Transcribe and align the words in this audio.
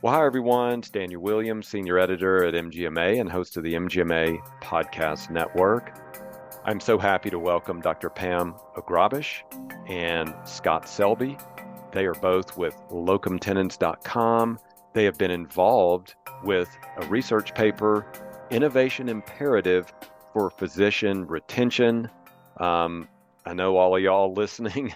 Well, 0.00 0.14
hi, 0.14 0.24
everyone. 0.24 0.78
It's 0.78 0.90
Daniel 0.90 1.20
Williams, 1.20 1.66
Senior 1.66 1.98
Editor 1.98 2.44
at 2.44 2.54
MGMA 2.54 3.20
and 3.20 3.28
host 3.28 3.56
of 3.56 3.64
the 3.64 3.74
MGMA 3.74 4.38
Podcast 4.62 5.28
Network. 5.28 5.92
I'm 6.64 6.78
so 6.78 6.98
happy 6.98 7.30
to 7.30 7.38
welcome 7.40 7.80
Dr. 7.80 8.08
Pam 8.08 8.54
Ograbisz 8.76 9.42
and 9.88 10.32
Scott 10.44 10.88
Selby. 10.88 11.36
They 11.90 12.06
are 12.06 12.14
both 12.14 12.56
with 12.56 12.76
locumtenens.com. 12.92 14.60
They 14.94 15.02
have 15.02 15.18
been 15.18 15.32
involved 15.32 16.14
with 16.44 16.68
a 16.98 17.06
research 17.06 17.52
paper, 17.56 18.06
Innovation 18.50 19.08
Imperative 19.08 19.92
for 20.32 20.50
Physician 20.50 21.26
Retention. 21.26 22.08
Um, 22.58 23.08
I 23.44 23.52
know 23.52 23.76
all 23.76 23.96
of 23.96 24.02
y'all 24.02 24.32
listening 24.36 24.94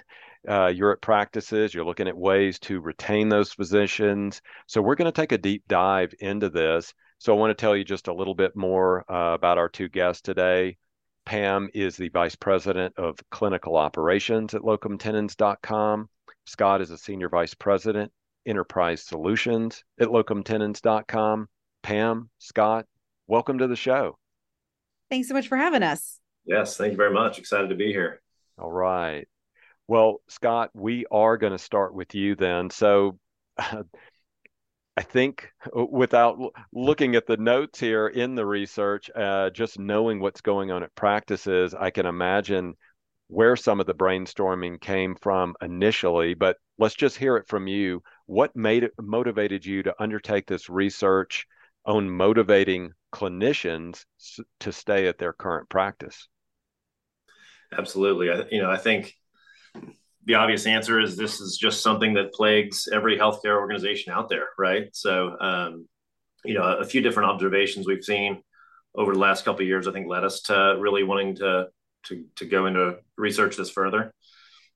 uh, 0.49 0.67
you're 0.67 0.93
at 0.93 1.01
practices, 1.01 1.73
you're 1.73 1.85
looking 1.85 2.09
at 2.09 2.17
ways 2.17 2.59
to 2.61 2.81
retain 2.81 3.29
those 3.29 3.53
physicians. 3.53 4.41
So 4.67 4.83
we're 4.83 4.95
going 4.95 5.11
to 5.11 5.21
take 5.21 5.33
a 5.33 5.39
deep 5.39 5.65
dive 5.69 6.15
into 6.21 6.49
this. 6.49 6.93
So 7.19 7.33
I 7.33 7.39
want 7.39 7.57
to 7.57 7.61
tell 7.61 7.77
you 7.77 7.85
just 7.85 8.09
a 8.09 8.15
little 8.15 8.35
bit 8.35 8.57
more 8.57 9.05
uh, 9.11 9.35
about 9.35 9.59
our 9.59 9.69
two 9.69 9.89
guests 9.89 10.23
today. 10.23 10.77
Pam 11.25 11.69
is 11.73 11.97
the 11.97 12.09
Vice 12.09 12.35
President 12.35 12.95
of 12.99 13.19
Clinical 13.31 13.77
Operations 13.77 14.55
at 14.55 14.63
locumtenens.com. 14.63 16.09
Scott 16.47 16.81
is 16.81 16.91
a 16.91 16.99
Senior 16.99 17.29
Vice 17.29 17.55
President, 17.55 18.11
Enterprise 18.45 19.03
Solutions 19.03 19.85
at 20.01 20.09
locumtenens.com. 20.09 21.47
Pam, 21.85 22.31
Scott, 22.39 22.87
welcome 23.29 23.59
to 23.59 23.69
the 23.69 23.77
show. 23.77 24.19
Thanks 25.11 25.29
so 25.29 25.35
much 25.35 25.47
for 25.47 25.57
having 25.57 25.85
us. 25.85 26.19
Yes, 26.45 26.77
thank 26.77 26.91
you 26.91 26.97
very 26.97 27.13
much. 27.13 27.39
Excited 27.39 27.69
to 27.69 27.77
be 27.77 27.93
here. 27.93 28.21
All 28.59 28.73
right. 28.73 29.29
Well, 29.93 30.23
Scott, 30.27 30.71
we 30.73 31.05
are 31.11 31.37
going 31.37 31.53
to 31.53 31.59
start 31.59 31.95
with 31.95 32.15
you 32.15 32.35
then. 32.35 32.71
So, 32.71 33.19
uh, 33.59 33.83
I 34.97 35.03
think 35.03 35.51
uh, 35.67 35.85
without 35.85 36.39
looking 36.73 37.15
at 37.15 37.27
the 37.27 37.37
notes 37.37 37.79
here 37.79 38.09
in 38.09 38.35
the 38.35 38.47
research, 38.47 39.11
uh, 39.15 39.51
just 39.51 39.79
knowing 39.79 40.19
what's 40.19 40.41
going 40.41 40.71
on 40.71 40.83
at 40.83 40.95
practices, 40.95 41.75
I 41.75 41.91
can 41.91 42.07
imagine 42.07 42.73
where 43.29 43.55
some 43.55 43.81
of 43.81 43.87
the 43.87 43.93
brainstorming 43.93 44.81
came 44.81 45.15
from 45.15 45.57
initially. 45.61 46.33
But 46.33 46.57
let's 46.79 46.95
just 46.95 47.19
hear 47.19 47.37
it 47.37 47.47
from 47.47 47.67
you. 47.67 48.03
What 48.25 48.57
made 48.57 48.85
it 48.85 48.95
motivated 48.99 49.67
you 49.67 49.83
to 49.83 50.03
undertake 50.03 50.47
this 50.47 50.71
research 50.71 51.47
on 51.85 52.09
motivating 52.09 52.93
clinicians 53.13 54.07
to 54.61 54.73
stay 54.73 55.07
at 55.07 55.19
their 55.19 55.35
current 55.35 55.69
practice? 55.69 56.29
Absolutely. 57.77 58.31
I, 58.31 58.45
you 58.51 58.63
know, 58.63 58.71
I 58.71 58.79
think 58.79 59.19
the 60.25 60.35
obvious 60.35 60.67
answer 60.67 61.01
is 61.01 61.17
this 61.17 61.41
is 61.41 61.57
just 61.57 61.83
something 61.83 62.15
that 62.15 62.33
plagues 62.33 62.89
every 62.93 63.19
healthcare 63.19 63.59
organization 63.59 64.13
out 64.13 64.29
there, 64.29 64.49
right? 64.59 64.89
So, 64.93 65.37
um, 65.41 65.89
you 66.45 66.55
know, 66.55 66.63
a 66.63 66.85
few 66.85 67.01
different 67.01 67.31
observations 67.31 67.87
we've 67.87 68.05
seen 68.05 68.43
over 68.95 69.13
the 69.13 69.19
last 69.19 69.45
couple 69.45 69.63
of 69.63 69.69
years, 69.69 69.89
I 69.89 69.93
think, 69.93 70.09
led 70.09 70.25
us 70.25 70.43
to 70.43 70.77
really 70.79 71.03
wanting 71.03 71.37
to 71.37 71.69
to 72.05 72.25
to 72.37 72.45
go 72.45 72.67
into 72.67 72.97
research 73.17 73.57
this 73.57 73.71
further. 73.71 74.13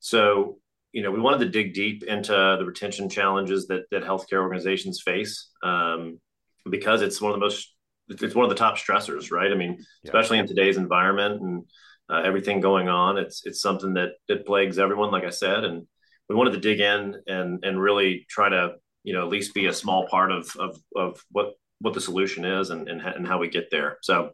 So, 0.00 0.58
you 0.92 1.02
know, 1.02 1.10
we 1.10 1.20
wanted 1.20 1.40
to 1.40 1.50
dig 1.50 1.74
deep 1.74 2.02
into 2.02 2.32
the 2.32 2.64
retention 2.64 3.08
challenges 3.08 3.66
that 3.68 3.82
that 3.90 4.02
healthcare 4.02 4.40
organizations 4.40 5.02
face 5.02 5.50
um, 5.62 6.20
because 6.68 7.02
it's 7.02 7.20
one 7.20 7.32
of 7.32 7.38
the 7.38 7.44
most 7.44 7.72
it's 8.08 8.34
one 8.34 8.44
of 8.44 8.50
the 8.50 8.56
top 8.56 8.76
stressors, 8.76 9.30
right? 9.30 9.50
I 9.50 9.56
mean, 9.56 9.76
yeah. 9.78 10.10
especially 10.10 10.38
in 10.38 10.46
today's 10.46 10.76
environment 10.76 11.40
and 11.40 11.64
uh, 12.10 12.22
everything 12.24 12.60
going 12.60 12.88
on. 12.88 13.18
It's 13.18 13.44
it's 13.44 13.60
something 13.60 13.94
that 13.94 14.10
that 14.28 14.46
plagues 14.46 14.78
everyone, 14.78 15.10
like 15.10 15.24
I 15.24 15.30
said, 15.30 15.64
and 15.64 15.86
we 16.28 16.34
wanted 16.34 16.52
to 16.52 16.60
dig 16.60 16.80
in 16.80 17.16
and 17.26 17.64
and 17.64 17.80
really 17.80 18.26
try 18.28 18.48
to 18.48 18.74
you 19.04 19.12
know 19.12 19.22
at 19.22 19.28
least 19.28 19.54
be 19.54 19.66
a 19.66 19.72
small 19.72 20.06
part 20.08 20.32
of 20.32 20.50
of 20.56 20.78
of 20.94 21.24
what 21.30 21.54
what 21.80 21.94
the 21.94 22.00
solution 22.00 22.44
is 22.44 22.70
and 22.70 22.88
and, 22.88 23.00
and 23.00 23.26
how 23.26 23.38
we 23.38 23.48
get 23.48 23.70
there. 23.70 23.98
So 24.02 24.30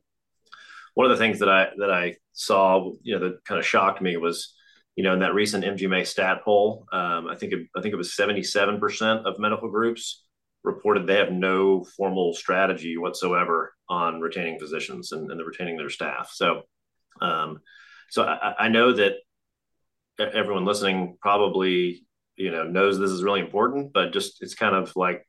one 0.95 1.11
of 1.11 1.17
the 1.17 1.23
things 1.23 1.39
that 1.39 1.49
I 1.49 1.69
that 1.79 1.91
I 1.91 2.17
saw, 2.33 2.91
you 3.03 3.19
know, 3.19 3.29
that 3.29 3.45
kind 3.45 3.59
of 3.59 3.67
shocked 3.67 4.03
me 4.03 4.17
was, 4.17 4.55
you 4.97 5.05
know, 5.05 5.13
in 5.13 5.21
that 5.21 5.35
recent 5.35 5.65
MGMA 5.65 6.07
stat 6.07 6.43
poll, 6.45 6.87
um, 6.93 7.29
I 7.29 7.37
think 7.37 7.53
it, 7.53 7.67
I 7.77 7.81
think 7.81 7.95
it 7.95 7.99
was 7.99 8.15
seventy 8.15 8.43
seven 8.43 8.79
percent 8.79 9.27
of 9.27 9.39
medical 9.39 9.71
groups 9.71 10.25
reported 10.65 11.07
they 11.07 11.17
have 11.17 11.33
no 11.33 11.85
formal 11.97 12.33
strategy 12.35 12.97
whatsoever 12.97 13.75
on 13.89 14.21
retaining 14.21 14.61
physicians 14.61 15.11
and, 15.11 15.31
and 15.31 15.45
retaining 15.45 15.77
their 15.77 15.91
staff. 15.91 16.31
So 16.33 16.63
um, 17.21 17.61
so 18.11 18.23
I, 18.25 18.65
I 18.65 18.69
know 18.69 18.93
that 18.93 19.15
everyone 20.19 20.65
listening 20.65 21.17
probably 21.21 22.05
you 22.37 22.51
know 22.51 22.65
knows 22.65 22.99
this 22.99 23.11
is 23.11 23.23
really 23.23 23.41
important 23.41 23.93
but 23.93 24.13
just 24.13 24.43
it's 24.43 24.55
kind 24.55 24.75
of 24.75 24.95
like 24.97 25.27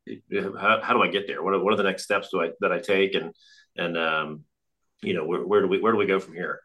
how, 0.60 0.80
how 0.82 0.94
do 0.94 1.02
i 1.02 1.08
get 1.08 1.28
there? 1.28 1.44
What 1.44 1.54
are, 1.54 1.64
what 1.64 1.74
are 1.74 1.78
the 1.78 1.84
next 1.84 2.04
steps 2.04 2.30
do 2.32 2.42
i 2.42 2.50
that 2.62 2.72
i 2.72 2.80
take? 2.80 3.16
And 3.16 3.34
and 3.76 3.98
um, 3.98 4.44
you 5.02 5.14
know 5.14 5.26
where, 5.26 5.46
where 5.46 5.62
do 5.62 5.68
we 5.68 5.80
where 5.80 5.92
do 5.92 5.98
we 5.98 6.06
go 6.06 6.20
from 6.20 6.34
here? 6.34 6.62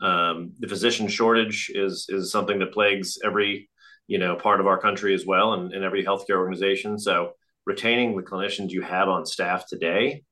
Um, 0.00 0.52
the 0.58 0.68
physician 0.68 1.08
shortage 1.08 1.70
is 1.74 2.06
is 2.08 2.30
something 2.30 2.58
that 2.60 2.72
plagues 2.72 3.18
every 3.24 3.68
you 4.06 4.18
know 4.18 4.36
part 4.36 4.60
of 4.60 4.66
our 4.66 4.78
country 4.78 5.14
as 5.14 5.26
well 5.26 5.54
and, 5.54 5.72
and 5.72 5.84
every 5.84 6.04
healthcare 6.04 6.38
organization. 6.38 6.98
So 6.98 7.32
retaining 7.66 8.16
the 8.16 8.22
clinicians 8.22 8.70
you 8.70 8.82
have 8.82 9.08
on 9.08 9.26
staff 9.26 9.66
today 9.66 10.24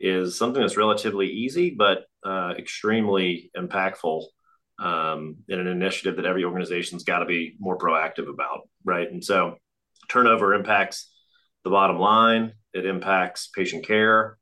is 0.00 0.36
something 0.36 0.60
that's 0.60 0.76
relatively 0.76 1.28
easy 1.28 1.70
but 1.70 2.04
uh, 2.24 2.54
extremely 2.58 3.50
impactful 3.56 4.22
um, 4.78 5.36
in 5.48 5.60
an 5.60 5.66
initiative 5.66 6.16
that 6.16 6.26
every 6.26 6.44
organization's 6.44 7.04
got 7.04 7.20
to 7.20 7.26
be 7.26 7.54
more 7.58 7.78
proactive 7.78 8.28
about, 8.28 8.68
right? 8.84 9.10
And 9.10 9.22
so 9.22 9.56
turnover 10.08 10.54
impacts 10.54 11.12
the 11.62 11.70
bottom 11.70 11.98
line, 11.98 12.52
it 12.72 12.86
impacts 12.86 13.48
patient 13.54 13.86
care, 13.86 14.38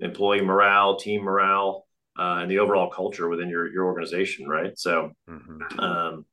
employee 0.00 0.40
morale, 0.40 0.96
team 0.96 1.22
morale, 1.22 1.86
uh, 2.18 2.38
and 2.40 2.50
the 2.50 2.58
overall 2.58 2.90
culture 2.90 3.28
within 3.28 3.48
your, 3.48 3.72
your 3.72 3.86
organization, 3.86 4.46
right? 4.46 4.78
So, 4.78 5.10
mm-hmm. 5.28 5.80
um, 5.80 6.26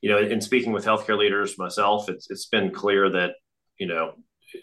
you 0.00 0.10
know, 0.10 0.18
in 0.18 0.40
speaking 0.40 0.72
with 0.72 0.84
healthcare 0.84 1.18
leaders 1.18 1.58
myself, 1.58 2.08
it's, 2.08 2.30
it's 2.30 2.46
been 2.46 2.72
clear 2.72 3.10
that, 3.10 3.32
you 3.78 3.86
know, 3.86 4.12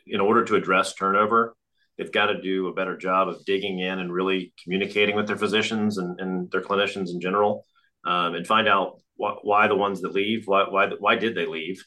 in 0.07 0.19
order 0.19 0.43
to 0.45 0.55
address 0.55 0.95
turnover, 0.95 1.55
they've 1.97 2.11
got 2.11 2.27
to 2.27 2.41
do 2.41 2.67
a 2.67 2.73
better 2.73 2.97
job 2.97 3.27
of 3.27 3.43
digging 3.45 3.79
in 3.79 3.99
and 3.99 4.13
really 4.13 4.53
communicating 4.61 5.15
with 5.15 5.27
their 5.27 5.37
physicians 5.37 5.97
and, 5.97 6.19
and 6.19 6.51
their 6.51 6.61
clinicians 6.61 7.09
in 7.09 7.21
general 7.21 7.65
um, 8.05 8.35
and 8.35 8.47
find 8.47 8.67
out 8.67 9.01
wh- 9.15 9.43
why 9.43 9.67
the 9.67 9.75
ones 9.75 10.01
that 10.01 10.13
leave 10.13 10.43
why 10.45 10.65
why, 10.69 10.89
why 10.99 11.15
did 11.15 11.35
they 11.35 11.45
leave 11.45 11.83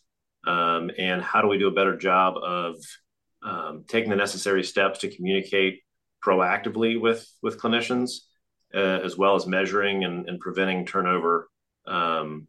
um, 0.47 0.91
and 0.99 1.23
how 1.23 1.43
do 1.43 1.49
we 1.49 1.59
do 1.59 1.69
a 1.69 1.73
better 1.73 1.97
job 1.97 2.35
of 2.43 2.77
um, 3.43 3.85
taking 3.89 4.11
the 4.11 4.17
necessary 4.17 4.63
steps 4.65 5.01
to 5.01 5.15
communicate 5.15 5.81
proactively 6.25 7.01
with 7.01 7.27
with 7.43 7.61
clinicians 7.61 8.11
uh, 8.75 9.01
as 9.05 9.17
well 9.17 9.37
as 9.37 9.47
measuring 9.47 10.05
and, 10.05 10.29
and 10.29 10.41
preventing 10.41 10.85
turnover 10.85 11.49
um, 11.87 12.47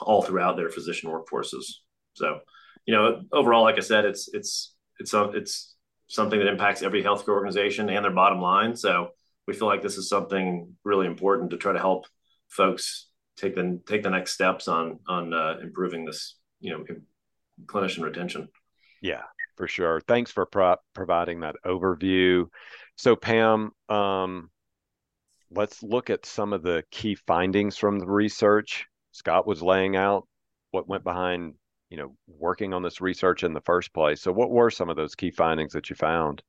all 0.00 0.22
throughout 0.22 0.56
their 0.56 0.68
physician 0.68 1.10
workforces. 1.10 1.64
So 2.14 2.40
you 2.86 2.94
know 2.94 3.22
overall 3.32 3.62
like 3.62 3.76
i 3.76 3.80
said 3.80 4.04
it's 4.04 4.28
it's 4.32 4.74
it's 4.98 5.14
it's 5.14 5.74
something 6.10 6.40
that 6.40 6.48
impacts 6.48 6.82
every 6.82 7.04
healthcare 7.04 7.28
organization 7.28 7.88
and 7.88 8.04
their 8.04 8.12
bottom 8.12 8.40
line. 8.40 8.74
So 8.74 9.10
we 9.46 9.54
feel 9.54 9.68
like 9.68 9.80
this 9.80 9.96
is 9.96 10.08
something 10.08 10.74
really 10.84 11.06
important 11.06 11.50
to 11.50 11.56
try 11.56 11.72
to 11.72 11.78
help 11.78 12.06
folks 12.48 13.06
take 13.36 13.54
the 13.54 13.80
take 13.86 14.02
the 14.02 14.10
next 14.10 14.32
steps 14.32 14.66
on 14.66 14.98
on 15.06 15.32
uh, 15.32 15.58
improving 15.62 16.04
this, 16.04 16.36
you 16.58 16.72
know, 16.72 16.84
clinician 17.66 18.02
retention. 18.02 18.48
Yeah, 19.00 19.22
for 19.56 19.68
sure. 19.68 20.00
Thanks 20.00 20.32
for 20.32 20.46
pro- 20.46 20.76
providing 20.94 21.40
that 21.40 21.54
overview. 21.64 22.46
So 22.96 23.14
Pam, 23.14 23.70
um, 23.88 24.50
let's 25.52 25.80
look 25.82 26.10
at 26.10 26.26
some 26.26 26.52
of 26.52 26.64
the 26.64 26.82
key 26.90 27.14
findings 27.14 27.76
from 27.76 28.00
the 28.00 28.10
research. 28.10 28.86
Scott 29.12 29.46
was 29.46 29.62
laying 29.62 29.96
out 29.96 30.26
what 30.72 30.88
went 30.88 31.04
behind 31.04 31.54
you 31.90 31.96
know 31.96 32.16
working 32.26 32.72
on 32.72 32.82
this 32.82 33.00
research 33.00 33.44
in 33.44 33.52
the 33.52 33.60
first 33.60 33.92
place. 33.92 34.22
So 34.22 34.32
what 34.32 34.50
were 34.50 34.70
some 34.70 34.88
of 34.88 34.96
those 34.96 35.14
key 35.14 35.30
findings 35.30 35.72
that 35.72 35.90
you 35.90 35.96
found? 35.96 36.42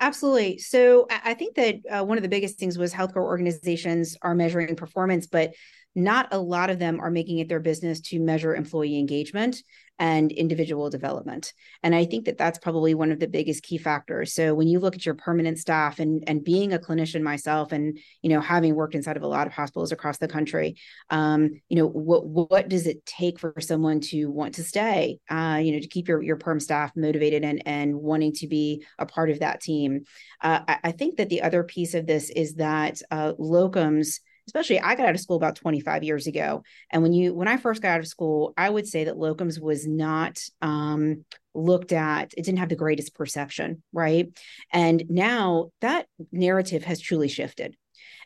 Absolutely. 0.00 0.58
So 0.58 1.06
i 1.10 1.34
think 1.34 1.56
that 1.56 1.76
uh, 1.90 2.04
one 2.04 2.18
of 2.18 2.22
the 2.22 2.28
biggest 2.28 2.58
things 2.58 2.78
was 2.78 2.92
healthcare 2.92 3.16
organizations 3.16 4.16
are 4.22 4.34
measuring 4.34 4.76
performance 4.76 5.26
but 5.26 5.54
not 5.94 6.28
a 6.32 6.38
lot 6.38 6.70
of 6.70 6.78
them 6.78 7.00
are 7.00 7.10
making 7.10 7.38
it 7.38 7.48
their 7.48 7.60
business 7.60 8.00
to 8.00 8.20
measure 8.20 8.54
employee 8.54 8.98
engagement 8.98 9.62
and 9.98 10.30
individual 10.30 10.90
development. 10.90 11.52
And 11.82 11.94
i 11.94 12.04
think 12.04 12.26
that 12.26 12.38
that's 12.38 12.58
probably 12.58 12.94
one 12.94 13.10
of 13.10 13.18
the 13.18 13.26
biggest 13.26 13.64
key 13.64 13.78
factors. 13.78 14.32
So 14.32 14.54
when 14.54 14.68
you 14.68 14.78
look 14.78 14.94
at 14.94 15.04
your 15.04 15.14
permanent 15.14 15.58
staff 15.58 15.98
and 15.98 16.22
and 16.26 16.44
being 16.44 16.72
a 16.72 16.78
clinician 16.78 17.22
myself 17.22 17.72
and 17.72 17.98
you 18.22 18.30
know 18.30 18.40
having 18.40 18.74
worked 18.74 18.94
inside 18.94 19.16
of 19.16 19.22
a 19.22 19.28
lot 19.28 19.46
of 19.46 19.52
hospitals 19.52 19.92
across 19.92 20.18
the 20.18 20.28
country 20.28 20.76
um, 21.10 21.60
you 21.68 21.76
know 21.76 21.86
what 21.86 22.26
what 22.26 22.68
does 22.68 22.86
it 22.86 23.04
take 23.06 23.38
for 23.38 23.54
someone 23.60 24.00
to 24.00 24.26
want 24.26 24.54
to 24.54 24.62
stay 24.62 25.18
uh, 25.30 25.60
you 25.62 25.72
know 25.72 25.80
to 25.80 25.88
keep 25.88 26.06
your 26.06 26.22
your 26.22 26.36
perm 26.36 26.60
staff 26.60 26.92
motivated 26.94 27.42
and 27.42 27.62
and 27.66 27.96
wanting 27.96 28.32
to 28.32 28.46
be 28.46 28.84
a 28.98 29.06
part 29.06 29.30
of 29.30 29.40
that 29.40 29.60
team? 29.60 30.04
Uh, 30.40 30.60
I, 30.68 30.78
I, 30.84 30.92
think 30.92 31.16
that 31.16 31.28
the 31.28 31.42
other 31.42 31.64
piece 31.64 31.94
of 31.94 32.06
this 32.06 32.30
is 32.30 32.54
that 32.54 33.02
uh, 33.10 33.32
locums 33.34 34.20
especially 34.48 34.80
I 34.80 34.94
got 34.94 35.06
out 35.06 35.14
of 35.14 35.20
school 35.20 35.36
about 35.36 35.56
25 35.56 36.02
years 36.02 36.26
ago. 36.26 36.62
And 36.90 37.02
when 37.02 37.12
you 37.12 37.34
when 37.34 37.48
I 37.48 37.58
first 37.58 37.82
got 37.82 37.90
out 37.90 38.00
of 38.00 38.08
school, 38.08 38.54
I 38.56 38.70
would 38.70 38.86
say 38.86 39.04
that 39.04 39.16
locums 39.16 39.60
was 39.60 39.86
not 39.86 40.40
um, 40.62 41.26
looked 41.54 41.92
at, 41.92 42.32
it 42.34 42.44
didn't 42.44 42.60
have 42.60 42.70
the 42.70 42.76
greatest 42.76 43.14
perception, 43.14 43.82
right? 43.92 44.28
And 44.72 45.04
now 45.10 45.70
that 45.82 46.06
narrative 46.32 46.84
has 46.84 46.98
truly 46.98 47.28
shifted. 47.28 47.76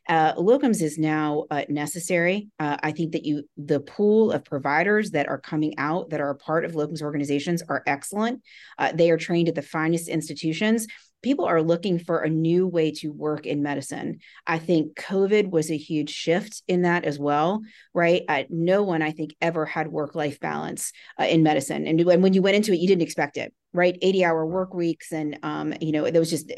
Uh, 0.09 0.35
locums 0.35 0.81
is 0.81 0.97
now 0.97 1.45
uh, 1.51 1.65
necessary. 1.69 2.49
Uh, 2.59 2.77
I 2.83 2.93
think 2.93 3.13
that 3.13 3.25
you 3.25 3.45
the 3.57 3.81
pool 3.81 4.33
of 4.33 4.45
providers 4.45 5.13
that 5.13 5.29
are 5.29 5.39
coming 5.39 5.75
out 5.79 6.11
that 6.11 6.21
are 6.21 6.31
a 6.31 6.37
part 6.37 6.65
of 6.65 6.73
locums 6.73 7.03
organizations 7.03 7.63
are 7.69 7.83
excellent. 7.87 8.43
Uh, 8.79 8.93
they 8.93 9.11
are 9.11 9.17
trained 9.17 9.49
at 9.49 9.55
the 9.57 9.63
finest 9.63 10.09
institutions. 10.09 10.87
People 11.23 11.45
are 11.45 11.63
looking 11.63 11.99
for 11.99 12.21
a 12.21 12.29
new 12.29 12.67
way 12.67 12.91
to 12.93 13.09
work 13.09 13.47
in 13.47 13.63
medicine. 13.63 14.19
I 14.47 14.59
think 14.59 14.97
COVID 14.97 15.51
was 15.51 15.71
a 15.71 15.77
huge 15.77 16.11
shift 16.11 16.63
in 16.67 16.83
that 16.83 17.05
as 17.05 17.19
well, 17.19 17.63
right? 17.95 18.23
Uh, 18.29 18.43
no 18.51 18.83
one, 18.83 19.03
I 19.03 19.13
think, 19.13 19.35
ever 19.41 19.65
had 19.65 19.89
work 19.89 20.15
life 20.15 20.41
balance 20.41 20.93
uh, 21.19 21.25
in 21.25 21.43
medicine, 21.43 21.87
and, 21.87 22.01
and 22.01 22.23
when 22.23 22.35
you 22.35 22.43
went 22.43 22.57
into 22.57 22.73
it, 22.73 22.81
you 22.81 22.89
didn't 22.89 23.03
expect 23.03 23.37
it, 23.37 23.55
right? 23.73 23.97
Eighty 24.03 24.25
hour 24.25 24.45
work 24.45 24.75
weeks, 24.75 25.13
and 25.13 25.39
um, 25.43 25.73
you 25.81 25.93
know, 25.93 26.11
there 26.11 26.21
was 26.21 26.31
just 26.31 26.53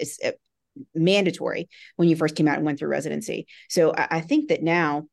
mandatory 0.94 1.69
when 1.96 2.08
you 2.08 2.16
first 2.16 2.34
came 2.34 2.49
out 2.49 2.56
and 2.56 2.66
went 2.66 2.78
through 2.78 2.88
residency. 2.88 3.46
So 3.69 3.93
I, 3.94 4.08
I 4.11 4.20
think 4.20 4.49
that 4.49 4.62
now, 4.62 5.05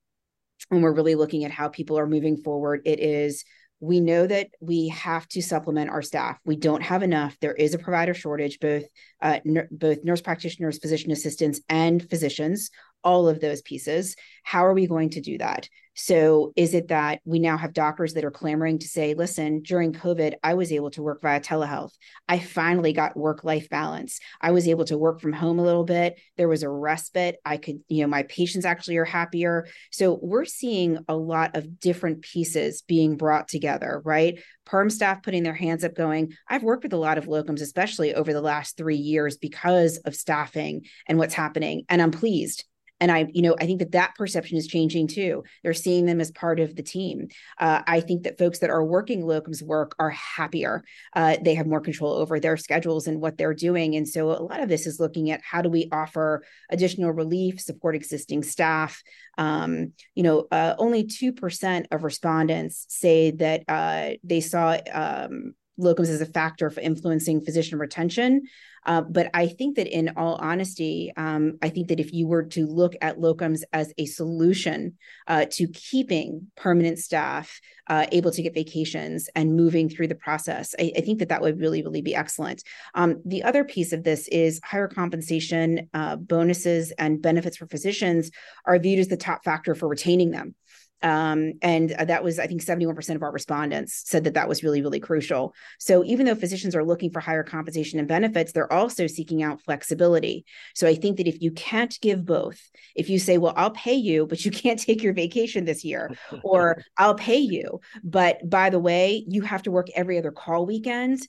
when 0.69 0.81
we're 0.81 0.94
really 0.94 1.15
looking 1.15 1.44
at 1.44 1.51
how 1.51 1.68
people 1.68 2.00
are 2.00 2.07
moving 2.07 2.38
forward, 2.38 2.81
it 2.86 3.00
is 3.00 3.44
we 3.81 4.00
know 4.00 4.28
that 4.28 4.50
we 4.62 4.89
have 4.89 5.28
to 5.30 5.42
supplement 5.42 5.89
our 5.89 6.04
staff. 6.04 6.38
We 6.45 6.56
don't 6.56 6.83
have 6.83 7.01
enough. 7.01 7.36
There 7.42 7.54
is 7.54 7.74
a 7.74 7.80
provider 7.80 8.13
shortage, 8.13 8.60
both 8.60 8.83
uh, 9.22 9.39
both 9.72 10.04
nurse 10.04 10.22
practitioners, 10.22 10.78
physician 10.78 11.12
assistants, 11.12 11.60
and 11.68 12.07
physicians. 12.07 12.69
All 13.03 13.27
of 13.27 13.39
those 13.39 13.62
pieces. 13.62 14.15
How 14.44 14.65
are 14.65 14.74
we 14.74 14.88
going 14.88 15.12
to 15.12 15.21
do 15.21 15.38
that? 15.38 15.68
So, 15.94 16.53
is 16.56 16.74
it 16.74 16.88
that 16.88 17.19
we 17.25 17.39
now 17.39 17.57
have 17.57 17.74
doctors 17.74 18.13
that 18.13 18.24
are 18.24 18.31
clamoring 18.31 18.80
to 18.80 18.88
say, 18.88 19.13
listen, 19.13 19.62
during 19.62 19.92
COVID, 19.92 20.36
I 20.42 20.53
was 20.53 20.71
able 20.71 20.89
to 20.92 21.01
work 21.01 21.21
via 21.21 21.42
telehealth. 21.42 21.92
I 22.30 22.39
finally 22.39 22.94
got 22.94 23.18
work 23.18 23.44
life 23.44 23.69
balance. 23.69 24.19
I 24.39 24.51
was 24.51 24.69
able 24.69 24.86
to 24.86 24.98
work 24.98 25.19
from 25.19 25.33
home 25.33 25.59
a 25.59 25.63
little 25.63 25.83
bit. 25.83 26.18
There 26.38 26.48
was 26.48 26.63
a 26.63 26.69
respite. 26.69 27.38
I 27.44 27.57
could, 27.57 27.81
you 27.89 28.01
know, 28.01 28.07
my 28.07 28.24
patients 28.24 28.65
actually 28.65 28.98
are 28.98 29.06
happier. 29.06 29.68
So, 29.92 30.18
we're 30.21 30.45
seeing 30.45 30.98
a 31.09 31.15
lot 31.15 31.57
of 31.57 31.80
different 31.80 32.21
pieces 32.21 32.83
being 32.83 33.18
brought 33.18 33.50
together, 33.50 34.01
right? 34.06 34.39
Perm 34.65 34.89
staff 34.89 35.21
putting 35.21 35.44
their 35.44 35.53
hands 35.53 35.83
up, 35.83 35.94
going, 35.94 36.33
I've 36.48 36.63
worked 36.63 36.83
with 36.83 36.94
a 36.94 36.98
lot 36.98 37.18
of 37.18 37.25
locums, 37.25 37.62
especially 37.62 38.15
over 38.15 38.31
the 38.31 38.42
last 38.42 38.77
three 38.77 38.95
years 38.95 39.36
because 39.36 39.98
of 39.98 40.15
staffing 40.15 40.86
and 41.06 41.18
what's 41.18 41.33
happening. 41.33 41.83
And 41.89 42.01
I'm 42.01 42.12
pleased 42.12 42.63
and 43.01 43.12
i 43.12 43.27
you 43.33 43.42
know 43.42 43.56
i 43.59 43.65
think 43.65 43.80
that 43.80 43.92
that 43.92 44.15
perception 44.15 44.57
is 44.57 44.68
changing 44.68 45.07
too. 45.07 45.44
They're 45.63 45.74
seeing 45.74 46.06
them 46.06 46.21
as 46.21 46.31
part 46.31 46.59
of 46.59 46.75
the 46.75 46.83
team. 46.83 47.27
Uh, 47.59 47.81
i 47.86 48.00
think 48.00 48.24
that 48.24 48.38
folks 48.38 48.59
that 48.59 48.69
are 48.69 48.83
working 48.83 49.24
locums 49.24 49.62
work 49.62 49.95
are 50.00 50.12
happier. 50.12 50.83
Uh, 51.13 51.36
they 51.42 51.56
have 51.56 51.68
more 51.68 51.81
control 51.81 52.13
over 52.13 52.39
their 52.39 52.56
schedules 52.56 53.07
and 53.07 53.19
what 53.19 53.38
they're 53.38 53.53
doing. 53.53 53.95
And 53.95 54.07
so 54.07 54.31
a 54.31 54.44
lot 54.44 54.62
of 54.62 54.69
this 54.69 54.86
is 54.86 55.00
looking 55.00 55.31
at 55.31 55.42
how 55.44 55.62
do 55.62 55.69
we 55.69 55.89
offer 55.92 56.44
additional 56.69 57.12
relief 57.12 57.59
support 57.59 57.95
existing 57.95 58.44
staff? 58.44 59.01
Um, 59.38 59.94
you 60.15 60.24
know 60.24 60.48
uh, 60.51 60.75
only 60.77 61.06
2% 61.06 61.86
of 61.92 62.03
respondents 62.03 62.86
say 62.89 63.31
that 63.31 63.63
uh, 63.68 64.12
they 64.24 64.42
saw 64.42 64.77
um, 64.94 65.56
locums 65.80 66.09
as 66.09 66.21
a 66.21 66.25
factor 66.25 66.69
for 66.69 66.80
influencing 66.81 67.42
physician 67.42 67.80
retention. 67.80 68.44
Uh, 68.86 69.01
but 69.01 69.30
I 69.33 69.48
think 69.48 69.75
that 69.75 69.88
in 69.88 70.13
all 70.18 70.36
honesty, 70.36 71.12
um, 71.16 71.57
I 71.62 71.69
think 71.69 71.89
that 71.89 72.00
if 72.00 72.13
you 72.13 72.28
were 72.28 72.44
to 72.44 72.66
look 72.66 72.95
at 73.01 73.18
locums 73.18 73.62
as 73.72 73.94
a 73.98 74.06
solution 74.06 74.98
uh, 75.28 75.45
to 75.51 75.68
keeping 75.68 76.48
permanent 76.56 77.00
staff 77.00 77.60
uh, 77.88 78.07
able 78.12 78.31
to 78.31 78.42
get 78.42 78.54
vacations 78.54 79.30
and 79.36 79.56
moving 79.56 79.89
through 79.89 80.07
the 80.07 80.16
process, 80.16 80.74
I, 80.80 80.94
I 80.98 81.01
think 81.01 81.19
that 81.19 81.30
that 81.30 81.42
would 81.42 81.60
really, 81.60 81.83
really 81.83 82.01
be 82.01 82.16
excellent. 82.16 82.63
Um, 82.95 83.22
the 83.25 83.44
other 83.44 83.63
piece 83.63 83.94
of 83.94 84.04
this 84.04 84.28
is 84.30 84.60
higher 84.63 84.88
compensation, 84.88 85.89
uh, 85.94 86.16
bonuses, 86.16 86.92
and 86.98 87.22
benefits 87.22 87.57
for 87.57 87.68
physicians 87.68 88.31
are 88.66 88.80
viewed 88.80 89.00
as 89.00 89.07
the 89.10 89.18
top 89.18 89.44
factor 89.44 89.75
for 89.75 89.88
retaining 89.88 90.31
them. 90.31 90.56
Um, 91.03 91.53
and 91.62 91.92
uh, 91.94 92.06
that 92.06 92.24
was, 92.24 92.39
I 92.39 92.48
think, 92.48 92.62
71% 92.62 93.15
of 93.15 93.24
our 93.24 93.31
respondents 93.31 94.03
said 94.06 94.25
that 94.25 94.36
that 94.36 94.48
was 94.48 94.63
really, 94.63 94.81
really 94.81 95.00
crucial. 95.00 95.53
So 95.80 96.03
even 96.03 96.25
though 96.25 96.36
physicians 96.36 96.75
are 96.75 96.83
looking 96.83 97.12
for 97.12 97.19
higher 97.19 97.44
compensation 97.44 98.00
and 98.00 98.07
benefits, 98.07 98.51
they're 98.51 98.71
also 98.71 99.07
seeking 99.07 99.42
out 99.42 99.62
flexibility. 99.62 100.45
So 100.75 100.88
I 100.88 100.95
think 100.95 101.18
that 101.18 101.27
if 101.27 101.42
you 101.42 101.51
can't 101.51 101.98
give 102.01 102.25
both, 102.25 102.59
if 102.95 103.09
you 103.09 103.19
say, 103.19 103.38
well, 103.38 103.53
I'll 103.56 103.71
pay 103.71 103.95
you, 103.95 104.27
but 104.27 104.45
you 104.45 104.51
can't 104.62 104.80
take 104.80 105.01
your 105.01 105.13
vacation 105.13 105.65
this 105.65 105.83
year, 105.83 106.15
or 106.44 106.83
I'll 106.98 107.15
pay 107.15 107.39
you, 107.39 107.81
but 108.03 108.48
by 108.48 108.69
the 108.69 108.80
way, 108.80 109.25
you 109.27 109.42
have 109.42 109.63
to 109.63 109.71
work 109.71 109.88
every 109.95 110.18
other 110.18 110.31
call 110.31 110.65
weekend. 110.65 111.27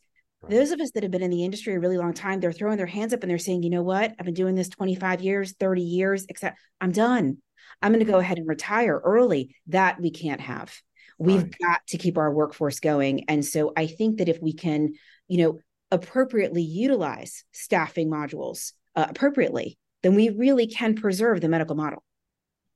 Those 0.49 0.73
of 0.73 0.81
us 0.81 0.91
that 0.93 1.05
have 1.05 1.13
been 1.13 1.23
in 1.23 1.31
the 1.31 1.45
industry 1.45 1.75
a 1.75 1.81
really 1.81 1.99
long 1.99 2.15
time, 2.15 2.41
they're 2.41 2.53
throwing 2.53 2.77
their 2.77 2.87
hands 2.87 3.13
up 3.13 3.23
and 3.23 3.31
they're 3.31 3.39
saying, 3.39 3.63
you 3.63 3.71
know 3.71 3.85
what? 3.85 4.13
I've 4.19 4.27
been 4.27 4.35
doing 4.35 4.57
this 4.57 4.69
25 4.69 5.21
years, 5.21 5.53
30 5.53 5.83
years, 5.83 6.27
except 6.29 6.59
I'm 6.81 6.91
done. 6.91 7.39
I'm 7.83 7.93
going 7.93 8.05
to 8.05 8.11
go 8.11 8.19
ahead 8.19 8.39
and 8.39 8.49
retire 8.49 9.01
early. 9.05 9.57
That 9.69 10.01
we 10.01 10.11
can't 10.11 10.41
have. 10.41 10.75
We've 11.19 11.43
right. 11.43 11.55
got 11.61 11.87
to 11.89 11.99
keep 11.99 12.19
our 12.19 12.33
workforce 12.33 12.81
going. 12.81 13.25
And 13.29 13.45
so 13.45 13.73
I 13.77 13.87
think 13.87 14.19
that 14.19 14.29
if 14.29 14.41
we 14.41 14.53
can, 14.53 14.95
you 15.29 15.39
know, 15.43 15.59
appropriately 15.91 16.63
utilize 16.63 17.45
staffing 17.53 18.11
modules 18.11 18.73
uh, 18.97 19.07
appropriately, 19.09 19.79
then 20.03 20.15
we 20.15 20.31
really 20.31 20.67
can 20.67 20.95
preserve 20.95 21.41
the 21.41 21.49
medical 21.49 21.77
model. 21.77 22.03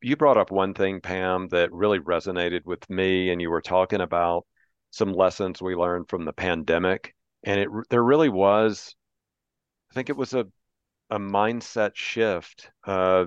You 0.03 0.17
brought 0.17 0.37
up 0.37 0.51
one 0.51 0.75
thing, 0.75 1.01
Pam, 1.01 1.49
that 1.49 1.73
really 1.73 1.99
resonated 1.99 2.65
with 2.67 2.89
me, 2.91 3.31
and 3.31 3.41
you 3.41 3.51
were 3.51 3.63
talking 3.63 4.01
about 4.01 4.47
some 4.91 5.13
lessons 5.13 5.61
we 5.61 5.75
learned 5.75 6.09
from 6.09 6.25
the 6.25 6.33
pandemic, 6.33 7.15
and 7.43 7.61
it 7.61 7.69
there 7.91 8.05
really 8.05 8.29
was, 8.29 8.95
I 9.91 9.95
think 9.95 10.11
it 10.11 10.17
was 10.17 10.35
a 10.35 10.47
a 11.11 11.19
mindset 11.19 11.93
shift. 11.95 12.71
Uh, 12.85 13.27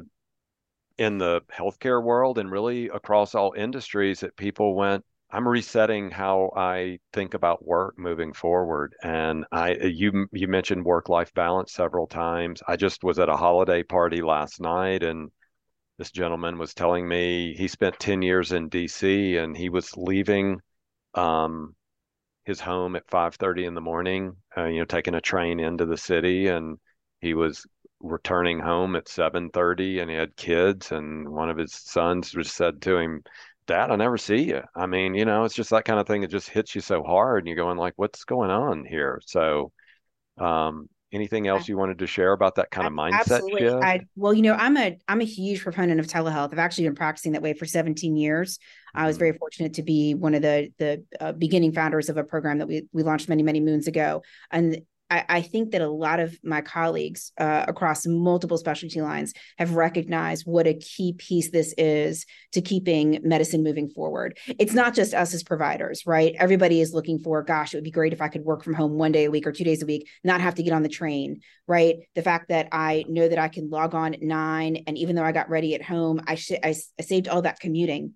in 1.00 1.18
the 1.18 1.42
healthcare 1.52 2.04
world 2.04 2.38
and 2.38 2.52
really 2.52 2.90
across 2.90 3.34
all 3.34 3.54
industries 3.56 4.20
that 4.20 4.36
people 4.36 4.76
went 4.76 5.04
i'm 5.32 5.48
resetting 5.48 6.12
how 6.12 6.52
i 6.58 7.00
think 7.14 7.34
about 7.34 7.66
work 7.66 7.98
moving 7.98 8.34
forward. 8.34 8.94
And 9.02 9.46
i 9.52 9.74
you 9.76 10.28
you 10.34 10.48
mentioned 10.48 10.84
work 10.86 11.08
life 11.10 11.34
balance 11.34 11.74
several 11.74 12.08
times. 12.08 12.62
I 12.68 12.76
just 12.76 13.04
was 13.04 13.18
at 13.20 13.30
a 13.30 13.38
holiday 13.38 13.82
party 13.84 14.22
last 14.22 14.60
night 14.60 15.04
and 15.04 15.32
this 15.98 16.12
gentleman 16.12 16.58
was 16.58 16.74
telling 16.74 17.08
me 17.08 17.56
he 17.56 17.68
spent 17.68 18.00
10 18.00 18.22
years 18.22 18.52
in 18.52 18.70
dc 18.70 19.44
and 19.44 19.56
he 19.56 19.70
was 19.70 19.96
leaving 19.98 20.60
um, 21.16 21.76
his 22.46 22.60
home 22.60 22.96
at 22.96 23.10
5:30 23.10 23.66
in 23.66 23.74
the 23.74 23.82
morning 23.82 24.36
uh, 24.58 24.66
you 24.66 24.80
know 24.80 24.86
taking 24.86 25.16
a 25.16 25.22
train 25.22 25.60
into 25.60 25.86
the 25.86 25.98
city 25.98 26.48
and 26.48 26.78
he 27.22 27.34
was 27.34 27.66
returning 28.02 28.60
home 28.60 28.96
at 28.96 29.08
7:30 29.08 30.02
and 30.02 30.10
he 30.10 30.16
had 30.16 30.36
kids 30.36 30.92
and 30.92 31.28
one 31.30 31.50
of 31.50 31.58
his 31.58 31.74
sons 31.74 32.32
just 32.32 32.56
said 32.56 32.82
to 32.82 32.98
him 32.98 33.24
dad 33.68 33.92
I 33.92 33.96
never 33.98 34.18
see 34.18 34.44
you 34.44 34.62
I 34.76 34.86
mean 34.86 35.16
you 35.16 35.26
know 35.26 35.44
it's 35.44 35.56
just 35.56 35.70
that 35.72 35.86
kind 35.86 36.00
of 36.00 36.08
thing 36.08 36.22
that 36.22 36.32
just 36.32 36.50
hits 36.50 36.76
you 36.76 36.82
so 36.82 37.04
hard 37.04 37.40
and 37.40 37.48
you're 37.48 37.58
going 37.58 37.78
like 37.78 37.94
what's 37.98 38.24
going 38.24 38.52
on 38.52 38.86
here 38.86 39.22
so 39.26 39.72
um 40.38 40.88
anything 41.12 41.48
else 41.48 41.68
you 41.68 41.78
wanted 41.78 42.00
to 42.00 42.08
share 42.08 42.34
about 42.34 42.56
that 42.56 42.72
kind 42.72 42.88
of 42.88 42.94
mindset 42.94 43.32
Absolutely. 43.32 43.62
shift? 43.62 43.84
I, 43.84 44.02
well, 44.16 44.34
you 44.34 44.42
know, 44.42 44.54
I'm 44.54 44.78
a 44.78 44.98
I'm 45.08 45.22
a 45.22 45.26
huge 45.26 45.62
proponent 45.62 46.00
of 46.00 46.08
telehealth. 46.08 46.52
I've 46.52 46.60
actually 46.60 46.86
been 46.86 46.96
practicing 46.96 47.34
that 47.34 47.42
way 47.42 47.54
for 47.54 47.66
17 47.66 48.16
years. 48.16 48.58
Mm-hmm. 48.58 49.00
I 49.00 49.08
was 49.08 49.16
mm-hmm. 49.16 49.20
very 49.20 49.38
fortunate 49.38 49.74
to 49.76 49.84
be 49.84 50.14
one 50.14 50.36
of 50.36 50.42
the 50.42 50.72
the 50.78 51.04
uh, 51.20 51.32
beginning 51.32 51.74
founders 51.74 52.10
of 52.10 52.18
a 52.18 52.24
program 52.24 52.60
that 52.60 52.68
we 52.68 52.88
we 52.92 53.04
launched 53.04 53.30
many 53.30 53.44
many 53.44 53.60
moons 53.60 53.88
ago, 53.88 54.24
and 54.52 54.82
I, 55.10 55.26
I 55.30 55.42
think 55.42 55.72
that 55.72 55.82
a 55.82 55.90
lot 55.90 56.20
of 56.20 56.38
my 56.44 56.62
colleagues 56.62 57.32
uh, 57.38 57.66
across 57.68 58.06
multiple 58.06 58.58
specialty 58.58 59.02
lines 59.02 59.34
have 59.58 59.74
recognized 59.74 60.46
what 60.46 60.68
a 60.68 60.74
key 60.74 61.14
piece 61.14 61.52
this 61.52 61.74
is 61.78 62.26
to 62.54 62.62
keeping 62.62 63.20
medicine 63.24 63.64
moving 63.64 63.90
forward. 63.90 64.38
It's 64.48 64.74
not 64.74 64.94
just 64.94 65.14
us 65.14 65.34
as 65.34 65.44
providers, 65.44 66.04
right? 66.06 66.36
Everybody 66.38 66.82
is 66.82 66.94
looking 66.94 67.20
for, 67.20 67.42
gosh, 67.44 67.74
it 67.74 67.78
would 67.78 67.84
be 67.84 67.92
great 67.92 68.14
if 68.14 68.22
I 68.22 68.28
could 68.28 68.44
work 68.44 68.64
from 68.64 68.74
home 68.74 68.94
one 68.94 69.12
day 69.12 69.26
a 69.26 69.32
week 69.32 69.48
or 69.48 69.52
two 69.52 69.64
days 69.64 69.82
a 69.82 69.86
week, 69.86 70.08
not 70.24 70.42
have 70.42 70.56
to 70.56 70.64
get 70.64 70.74
on 70.74 70.84
the 70.84 70.90
train, 70.90 71.42
right? 71.68 71.96
The 72.16 72.22
fact 72.22 72.50
that 72.50 72.68
I 72.72 73.06
know 73.08 73.28
that 73.28 73.40
I 73.40 73.48
can 73.48 73.70
log 73.70 73.96
on 73.96 74.14
at 74.14 74.22
nine, 74.22 74.84
and 74.88 74.98
even 74.98 75.16
though 75.16 75.24
I 75.24 75.32
got 75.32 75.50
ready 75.50 75.76
at 75.76 75.84
home, 75.84 76.22
I, 76.28 76.36
sh- 76.36 76.52
I, 76.64 76.76
I 77.00 77.04
saved 77.04 77.28
all 77.28 77.42
that 77.42 77.60
commuting. 77.60 78.14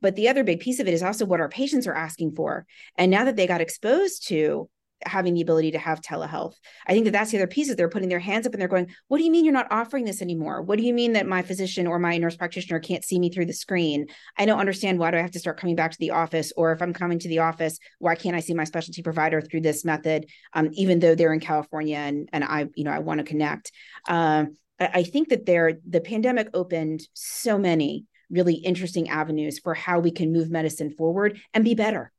But 0.00 0.16
the 0.16 0.28
other 0.28 0.44
big 0.44 0.60
piece 0.60 0.80
of 0.80 0.88
it 0.88 0.94
is 0.94 1.02
also 1.02 1.26
what 1.26 1.40
our 1.40 1.48
patients 1.48 1.86
are 1.86 1.94
asking 1.94 2.34
for. 2.34 2.66
And 2.96 3.10
now 3.10 3.24
that 3.24 3.36
they 3.36 3.46
got 3.46 3.60
exposed 3.60 4.28
to 4.28 4.68
having 5.06 5.34
the 5.34 5.40
ability 5.40 5.72
to 5.72 5.78
have 5.78 6.00
telehealth. 6.00 6.54
I 6.86 6.92
think 6.92 7.04
that 7.04 7.12
that's 7.12 7.30
the 7.30 7.38
other 7.38 7.46
piece 7.46 7.68
is 7.68 7.76
they're 7.76 7.88
putting 7.88 8.08
their 8.08 8.18
hands 8.18 8.46
up 8.46 8.52
and 8.52 8.60
they're 8.60 8.68
going, 8.68 8.88
what 9.08 9.18
do 9.18 9.24
you 9.24 9.30
mean 9.30 9.44
you're 9.44 9.54
not 9.54 9.70
offering 9.70 10.04
this 10.04 10.22
anymore? 10.22 10.62
What 10.62 10.78
do 10.78 10.84
you 10.84 10.94
mean 10.94 11.12
that 11.14 11.26
my 11.26 11.42
physician 11.42 11.86
or 11.86 11.98
my 11.98 12.18
nurse 12.18 12.36
practitioner 12.36 12.80
can't 12.80 13.04
see 13.04 13.18
me 13.18 13.30
through 13.30 13.46
the 13.46 13.52
screen? 13.52 14.06
I 14.38 14.46
don't 14.46 14.60
understand 14.60 14.98
why 14.98 15.10
do 15.10 15.18
I 15.18 15.22
have 15.22 15.32
to 15.32 15.38
start 15.38 15.58
coming 15.58 15.76
back 15.76 15.92
to 15.92 15.98
the 15.98 16.10
office? 16.10 16.52
Or 16.56 16.72
if 16.72 16.82
I'm 16.82 16.92
coming 16.92 17.18
to 17.20 17.28
the 17.28 17.40
office, 17.40 17.78
why 17.98 18.14
can't 18.14 18.36
I 18.36 18.40
see 18.40 18.54
my 18.54 18.64
specialty 18.64 19.02
provider 19.02 19.40
through 19.40 19.62
this 19.62 19.84
method? 19.84 20.26
Um, 20.52 20.70
even 20.72 21.00
though 21.00 21.14
they're 21.14 21.32
in 21.34 21.40
California 21.40 21.96
and, 21.96 22.28
and 22.32 22.44
I, 22.44 22.68
you 22.74 22.84
know, 22.84 22.92
I 22.92 23.00
want 23.00 23.18
to 23.18 23.24
connect. 23.24 23.72
Um, 24.08 24.56
I 24.80 25.04
think 25.04 25.28
that 25.28 25.46
there, 25.46 25.74
the 25.88 26.00
pandemic 26.00 26.48
opened 26.54 27.02
so 27.14 27.56
many 27.58 28.06
really 28.30 28.54
interesting 28.54 29.08
avenues 29.08 29.58
for 29.58 29.74
how 29.74 30.00
we 30.00 30.10
can 30.10 30.32
move 30.32 30.50
medicine 30.50 30.90
forward 30.90 31.38
and 31.54 31.64
be 31.64 31.74
better. 31.74 32.10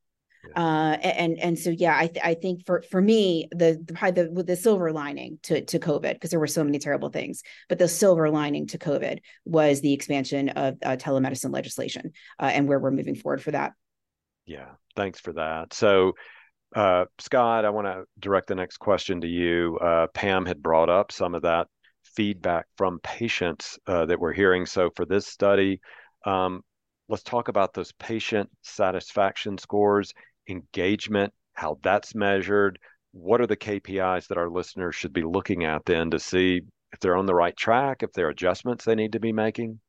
Uh, 0.55 0.97
and 1.01 1.39
and 1.39 1.57
so 1.57 1.69
yeah, 1.69 1.97
I 1.97 2.07
th- 2.07 2.23
I 2.23 2.33
think 2.33 2.65
for 2.65 2.81
for 2.81 3.01
me 3.01 3.47
the 3.51 3.83
the 3.87 4.29
the, 4.33 4.43
the 4.43 4.55
silver 4.55 4.91
lining 4.91 5.39
to 5.43 5.63
to 5.65 5.79
COVID 5.79 6.13
because 6.13 6.29
there 6.29 6.39
were 6.39 6.47
so 6.47 6.63
many 6.63 6.79
terrible 6.79 7.09
things, 7.09 7.43
but 7.69 7.79
the 7.79 7.87
silver 7.87 8.29
lining 8.29 8.67
to 8.67 8.77
COVID 8.77 9.19
was 9.45 9.81
the 9.81 9.93
expansion 9.93 10.49
of 10.49 10.77
uh, 10.83 10.97
telemedicine 10.97 11.53
legislation 11.53 12.11
uh, 12.39 12.51
and 12.53 12.67
where 12.67 12.79
we're 12.79 12.91
moving 12.91 13.15
forward 13.15 13.41
for 13.41 13.51
that. 13.51 13.73
Yeah, 14.45 14.69
thanks 14.95 15.19
for 15.19 15.33
that. 15.33 15.73
So. 15.73 16.13
Uh, 16.75 17.05
Scott, 17.19 17.65
I 17.65 17.69
want 17.69 17.85
to 17.85 18.05
direct 18.17 18.47
the 18.47 18.55
next 18.55 18.77
question 18.77 19.21
to 19.21 19.27
you. 19.27 19.77
Uh, 19.77 20.07
Pam 20.11 20.43
had 20.43 20.63
brought 20.63 20.89
up 20.89 21.11
some 21.11 21.35
of 21.35 21.43
that 21.43 21.67
feedback 22.15 22.65
from 22.77 22.99
patients 23.03 23.77
uh, 23.85 24.07
that 24.07 24.19
we're 24.19 24.33
hearing. 24.33 24.65
So 24.65 24.89
for 24.95 25.05
this 25.05 25.27
study, 25.27 25.81
um, 26.25 26.63
let's 27.09 27.21
talk 27.21 27.47
about 27.47 27.73
those 27.73 27.91
patient 27.93 28.49
satisfaction 28.63 29.57
scores 29.59 30.13
engagement, 30.47 31.33
how 31.53 31.77
that's 31.83 32.15
measured. 32.15 32.79
What 33.11 33.41
are 33.41 33.47
the 33.47 33.57
KPIs 33.57 34.27
that 34.27 34.37
our 34.37 34.49
listeners 34.49 34.95
should 34.95 35.13
be 35.13 35.23
looking 35.23 35.65
at 35.65 35.85
then 35.85 36.11
to 36.11 36.19
see 36.19 36.61
if 36.91 36.99
they're 36.99 37.17
on 37.17 37.25
the 37.25 37.35
right 37.35 37.55
track, 37.55 38.03
if 38.03 38.11
there 38.13 38.27
are 38.27 38.31
adjustments 38.31 38.85
they 38.85 38.95
need 38.95 39.13
to 39.13 39.19
be 39.19 39.31
making? 39.31 39.79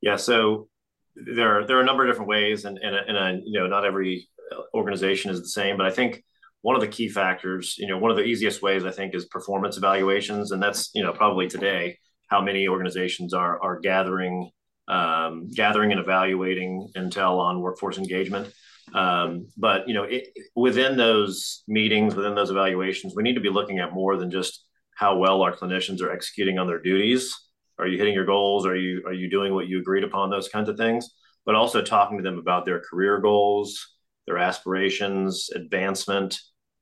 Yeah, 0.00 0.16
so 0.16 0.68
there 1.14 1.58
are 1.58 1.66
there 1.66 1.78
are 1.78 1.82
a 1.82 1.86
number 1.86 2.04
of 2.04 2.10
different 2.10 2.28
ways, 2.28 2.64
and 2.64 2.78
and 2.78 2.94
and 2.94 3.16
uh, 3.18 3.40
you 3.44 3.58
know 3.58 3.66
not 3.66 3.84
every 3.84 4.28
uh, 4.52 4.62
organization 4.74 5.30
is 5.30 5.40
the 5.40 5.48
same, 5.48 5.76
but 5.76 5.86
I 5.86 5.90
think 5.90 6.22
one 6.62 6.74
of 6.74 6.80
the 6.80 6.88
key 6.88 7.08
factors, 7.08 7.76
you 7.78 7.86
know, 7.86 7.98
one 7.98 8.10
of 8.10 8.16
the 8.16 8.24
easiest 8.24 8.62
ways 8.62 8.84
I 8.84 8.90
think 8.90 9.14
is 9.14 9.26
performance 9.26 9.76
evaluations, 9.76 10.52
and 10.52 10.62
that's 10.62 10.90
you 10.94 11.02
know 11.02 11.12
probably 11.12 11.48
today 11.48 11.98
how 12.28 12.40
many 12.40 12.68
organizations 12.68 13.34
are 13.34 13.60
are 13.62 13.80
gathering 13.80 14.50
um, 14.88 15.48
gathering 15.50 15.92
and 15.92 16.00
evaluating 16.00 16.90
intel 16.96 17.38
on 17.38 17.60
workforce 17.60 17.98
engagement. 17.98 18.52
Um, 18.94 19.48
but 19.56 19.86
you 19.86 19.94
know, 19.94 20.04
it, 20.04 20.28
within 20.56 20.96
those 20.96 21.62
meetings, 21.68 22.14
within 22.14 22.34
those 22.34 22.50
evaluations, 22.50 23.14
we 23.14 23.22
need 23.22 23.34
to 23.34 23.40
be 23.40 23.50
looking 23.50 23.78
at 23.78 23.92
more 23.92 24.16
than 24.16 24.30
just 24.30 24.64
how 24.96 25.18
well 25.18 25.42
our 25.42 25.54
clinicians 25.54 26.00
are 26.00 26.10
executing 26.10 26.58
on 26.58 26.66
their 26.66 26.80
duties. 26.80 27.34
Are 27.78 27.86
you 27.86 27.98
hitting 27.98 28.14
your 28.14 28.24
goals? 28.24 28.66
Are 28.66 28.76
you 28.76 29.02
are 29.06 29.12
you 29.12 29.30
doing 29.30 29.54
what 29.54 29.68
you 29.68 29.78
agreed 29.78 30.04
upon? 30.04 30.30
Those 30.30 30.48
kinds 30.48 30.68
of 30.68 30.76
things. 30.76 31.10
But 31.44 31.54
also 31.54 31.82
talking 31.82 32.18
to 32.18 32.22
them 32.22 32.38
about 32.38 32.64
their 32.66 32.80
career 32.80 33.20
goals, 33.20 33.96
their 34.26 34.38
aspirations, 34.38 35.48
advancement, 35.54 36.38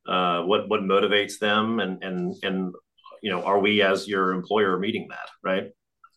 uh, 0.08 0.42
what 0.42 0.68
what 0.68 0.80
motivates 0.80 1.38
them, 1.38 1.80
and 1.80 2.02
and 2.02 2.34
and 2.42 2.74
you 3.22 3.30
know, 3.30 3.42
are 3.42 3.58
we 3.58 3.82
as 3.82 4.06
your 4.06 4.32
employer 4.32 4.78
meeting 4.78 5.08
that 5.10 5.28
right? 5.42 5.72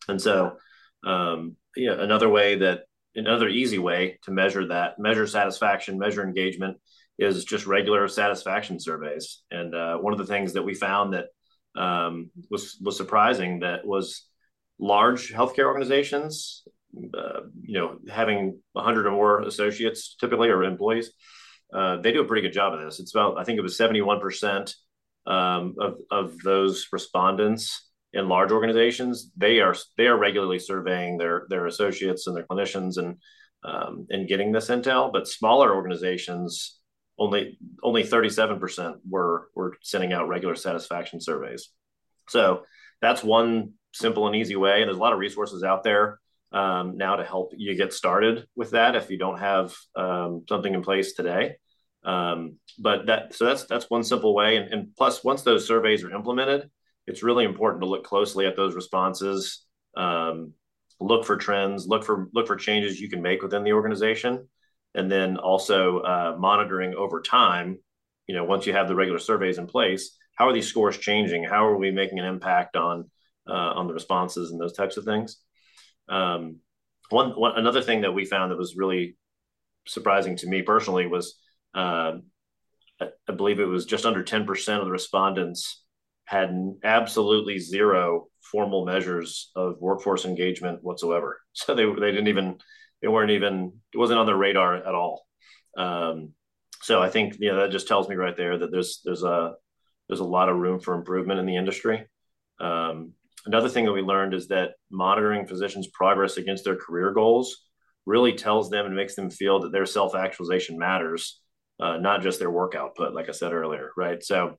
And 0.07 0.21
so 0.21 0.57
um, 1.05 1.55
know, 1.77 1.99
another 1.99 2.29
way 2.29 2.55
that 2.55 2.83
another 3.15 3.49
easy 3.49 3.79
way 3.79 4.19
to 4.23 4.31
measure 4.31 4.67
that, 4.67 4.99
measure 4.99 5.27
satisfaction, 5.27 5.97
measure 5.97 6.23
engagement 6.23 6.77
is 7.17 7.43
just 7.45 7.67
regular 7.67 8.07
satisfaction 8.07 8.79
surveys. 8.79 9.41
And 9.51 9.75
uh, 9.75 9.97
one 9.97 10.13
of 10.13 10.19
the 10.19 10.25
things 10.25 10.53
that 10.53 10.63
we 10.63 10.73
found 10.73 11.13
that 11.13 11.27
um, 11.79 12.31
was 12.49 12.77
was 12.81 12.97
surprising 12.97 13.59
that 13.59 13.85
was 13.85 14.27
large 14.79 15.31
healthcare 15.33 15.65
organizations, 15.65 16.63
uh, 17.13 17.41
you 17.61 17.79
know, 17.79 17.97
having 18.09 18.59
100 18.73 19.05
or 19.05 19.11
more 19.11 19.41
associates 19.41 20.15
typically 20.19 20.49
or 20.49 20.63
employees, 20.63 21.11
uh, 21.73 21.97
they 21.97 22.11
do 22.11 22.21
a 22.21 22.25
pretty 22.25 22.41
good 22.41 22.53
job 22.53 22.73
of 22.73 22.81
this. 22.81 22.99
It's 22.99 23.13
about 23.13 23.37
I 23.37 23.43
think 23.43 23.59
it 23.59 23.63
was 23.63 23.77
71 23.77 24.19
percent 24.19 24.75
um, 25.27 25.75
of 25.79 25.97
of 26.09 26.39
those 26.39 26.87
respondents 26.91 27.88
in 28.13 28.27
large 28.27 28.51
organizations, 28.51 29.31
they 29.37 29.59
are 29.59 29.75
they 29.97 30.07
are 30.07 30.17
regularly 30.17 30.59
surveying 30.59 31.17
their 31.17 31.45
their 31.49 31.67
associates 31.67 32.27
and 32.27 32.35
their 32.35 32.45
clinicians 32.45 32.97
and 32.97 33.17
um, 33.63 34.07
and 34.09 34.27
getting 34.27 34.51
this 34.51 34.69
intel. 34.69 35.11
But 35.11 35.27
smaller 35.27 35.75
organizations, 35.75 36.79
only 37.17 37.59
only 37.83 38.03
thirty 38.03 38.29
seven 38.29 38.59
percent 38.59 38.97
were 39.07 39.49
were 39.55 39.77
sending 39.81 40.13
out 40.13 40.27
regular 40.27 40.55
satisfaction 40.55 41.21
surveys. 41.21 41.69
So 42.27 42.63
that's 43.01 43.23
one 43.23 43.73
simple 43.93 44.27
and 44.27 44.35
easy 44.35 44.55
way. 44.55 44.81
And 44.81 44.87
there's 44.87 44.97
a 44.97 45.01
lot 45.01 45.13
of 45.13 45.19
resources 45.19 45.63
out 45.63 45.83
there 45.83 46.19
um, 46.51 46.97
now 46.97 47.15
to 47.15 47.23
help 47.23 47.53
you 47.55 47.75
get 47.75 47.93
started 47.93 48.47
with 48.55 48.71
that 48.71 48.95
if 48.95 49.09
you 49.09 49.17
don't 49.17 49.39
have 49.39 49.75
um, 49.95 50.45
something 50.47 50.73
in 50.73 50.81
place 50.81 51.13
today. 51.13 51.55
Um, 52.03 52.57
but 52.79 53.07
that 53.07 53.35
so 53.35 53.45
that's 53.45 53.65
that's 53.65 53.89
one 53.89 54.03
simple 54.03 54.33
way. 54.33 54.57
And, 54.57 54.73
and 54.73 54.95
plus, 54.97 55.23
once 55.23 55.43
those 55.43 55.67
surveys 55.67 56.03
are 56.03 56.11
implemented, 56.11 56.69
it's 57.09 57.23
really 57.23 57.45
important 57.45 57.81
to 57.81 57.87
look 57.87 58.03
closely 58.03 58.45
at 58.45 58.55
those 58.55 58.75
responses 58.75 59.65
um, 59.97 60.53
look 60.99 61.25
for 61.25 61.37
trends 61.37 61.87
look 61.87 62.03
for 62.03 62.29
look 62.33 62.47
for 62.47 62.55
changes 62.55 62.99
you 62.99 63.09
can 63.09 63.21
make 63.21 63.41
within 63.41 63.63
the 63.63 63.73
organization 63.73 64.47
and 64.95 65.11
then 65.11 65.37
also 65.37 65.99
uh, 65.99 66.35
monitoring 66.37 66.93
over 66.95 67.21
time 67.21 67.77
you 68.27 68.35
know 68.35 68.43
once 68.43 68.65
you 68.65 68.73
have 68.73 68.87
the 68.87 68.95
regular 68.95 69.19
surveys 69.19 69.57
in 69.57 69.67
place 69.67 70.17
how 70.39 70.47
are 70.47 70.53
these 70.53 70.67
scores 70.67 70.97
changing? 70.97 71.43
How 71.43 71.67
are 71.67 71.77
we 71.77 71.91
making 71.91 72.17
an 72.17 72.25
impact 72.25 72.77
on 72.77 73.11
uh, 73.47 73.51
on 73.51 73.87
the 73.87 73.93
responses 73.93 74.51
and 74.51 74.59
those 74.59 74.73
types 74.73 74.95
of 74.95 75.03
things? 75.03 75.37
Um, 76.07 76.59
one, 77.09 77.31
one 77.31 77.57
another 77.57 77.81
thing 77.81 78.01
that 78.01 78.13
we 78.13 78.23
found 78.23 78.51
that 78.51 78.57
was 78.57 78.77
really 78.77 79.17
surprising 79.85 80.37
to 80.37 80.47
me 80.47 80.61
personally 80.61 81.07
was 81.07 81.37
uh, 81.75 82.13
I, 83.01 83.07
I 83.27 83.33
believe 83.33 83.59
it 83.59 83.65
was 83.65 83.85
just 83.85 84.05
under 84.05 84.23
10% 84.23 84.79
of 84.79 84.85
the 84.85 84.91
respondents 84.91 85.83
had 86.29 86.75
absolutely 86.83 87.57
zero 87.57 88.27
formal 88.51 88.85
measures 88.85 89.49
of 89.55 89.77
workforce 89.79 90.25
engagement 90.25 90.83
whatsoever. 90.83 91.39
So 91.53 91.73
they 91.73 91.85
they 91.85 92.11
didn't 92.11 92.27
even 92.27 92.57
they 93.01 93.07
weren't 93.07 93.31
even 93.31 93.73
it 93.91 93.97
wasn't 93.97 94.19
on 94.19 94.27
their 94.27 94.37
radar 94.37 94.75
at 94.75 94.93
all. 94.93 95.25
Um, 95.75 96.33
so 96.81 97.01
I 97.01 97.09
think 97.09 97.37
you 97.39 97.51
know 97.51 97.57
that 97.61 97.71
just 97.71 97.87
tells 97.87 98.07
me 98.07 98.15
right 98.15 98.37
there 98.37 98.59
that 98.59 98.71
there's 98.71 99.01
there's 99.03 99.23
a 99.23 99.53
there's 100.07 100.19
a 100.19 100.35
lot 100.37 100.49
of 100.49 100.57
room 100.57 100.79
for 100.79 100.93
improvement 100.93 101.39
in 101.39 101.47
the 101.47 101.57
industry. 101.57 102.05
Um, 102.61 103.13
another 103.47 103.69
thing 103.69 103.85
that 103.85 103.93
we 103.93 104.01
learned 104.01 104.35
is 104.35 104.47
that 104.49 104.73
monitoring 104.91 105.47
physicians' 105.47 105.87
progress 105.87 106.37
against 106.37 106.63
their 106.63 106.75
career 106.75 107.11
goals 107.11 107.65
really 108.05 108.33
tells 108.33 108.69
them 108.69 108.85
and 108.85 108.95
makes 108.95 109.15
them 109.15 109.31
feel 109.31 109.61
that 109.61 109.71
their 109.71 109.87
self 109.87 110.13
actualization 110.13 110.77
matters, 110.77 111.41
uh, 111.79 111.97
not 111.97 112.21
just 112.21 112.37
their 112.37 112.51
work 112.51 112.75
output, 112.75 113.15
like 113.15 113.29
I 113.29 113.33
said 113.33 113.51
earlier, 113.51 113.89
right? 113.97 114.23
So 114.23 114.57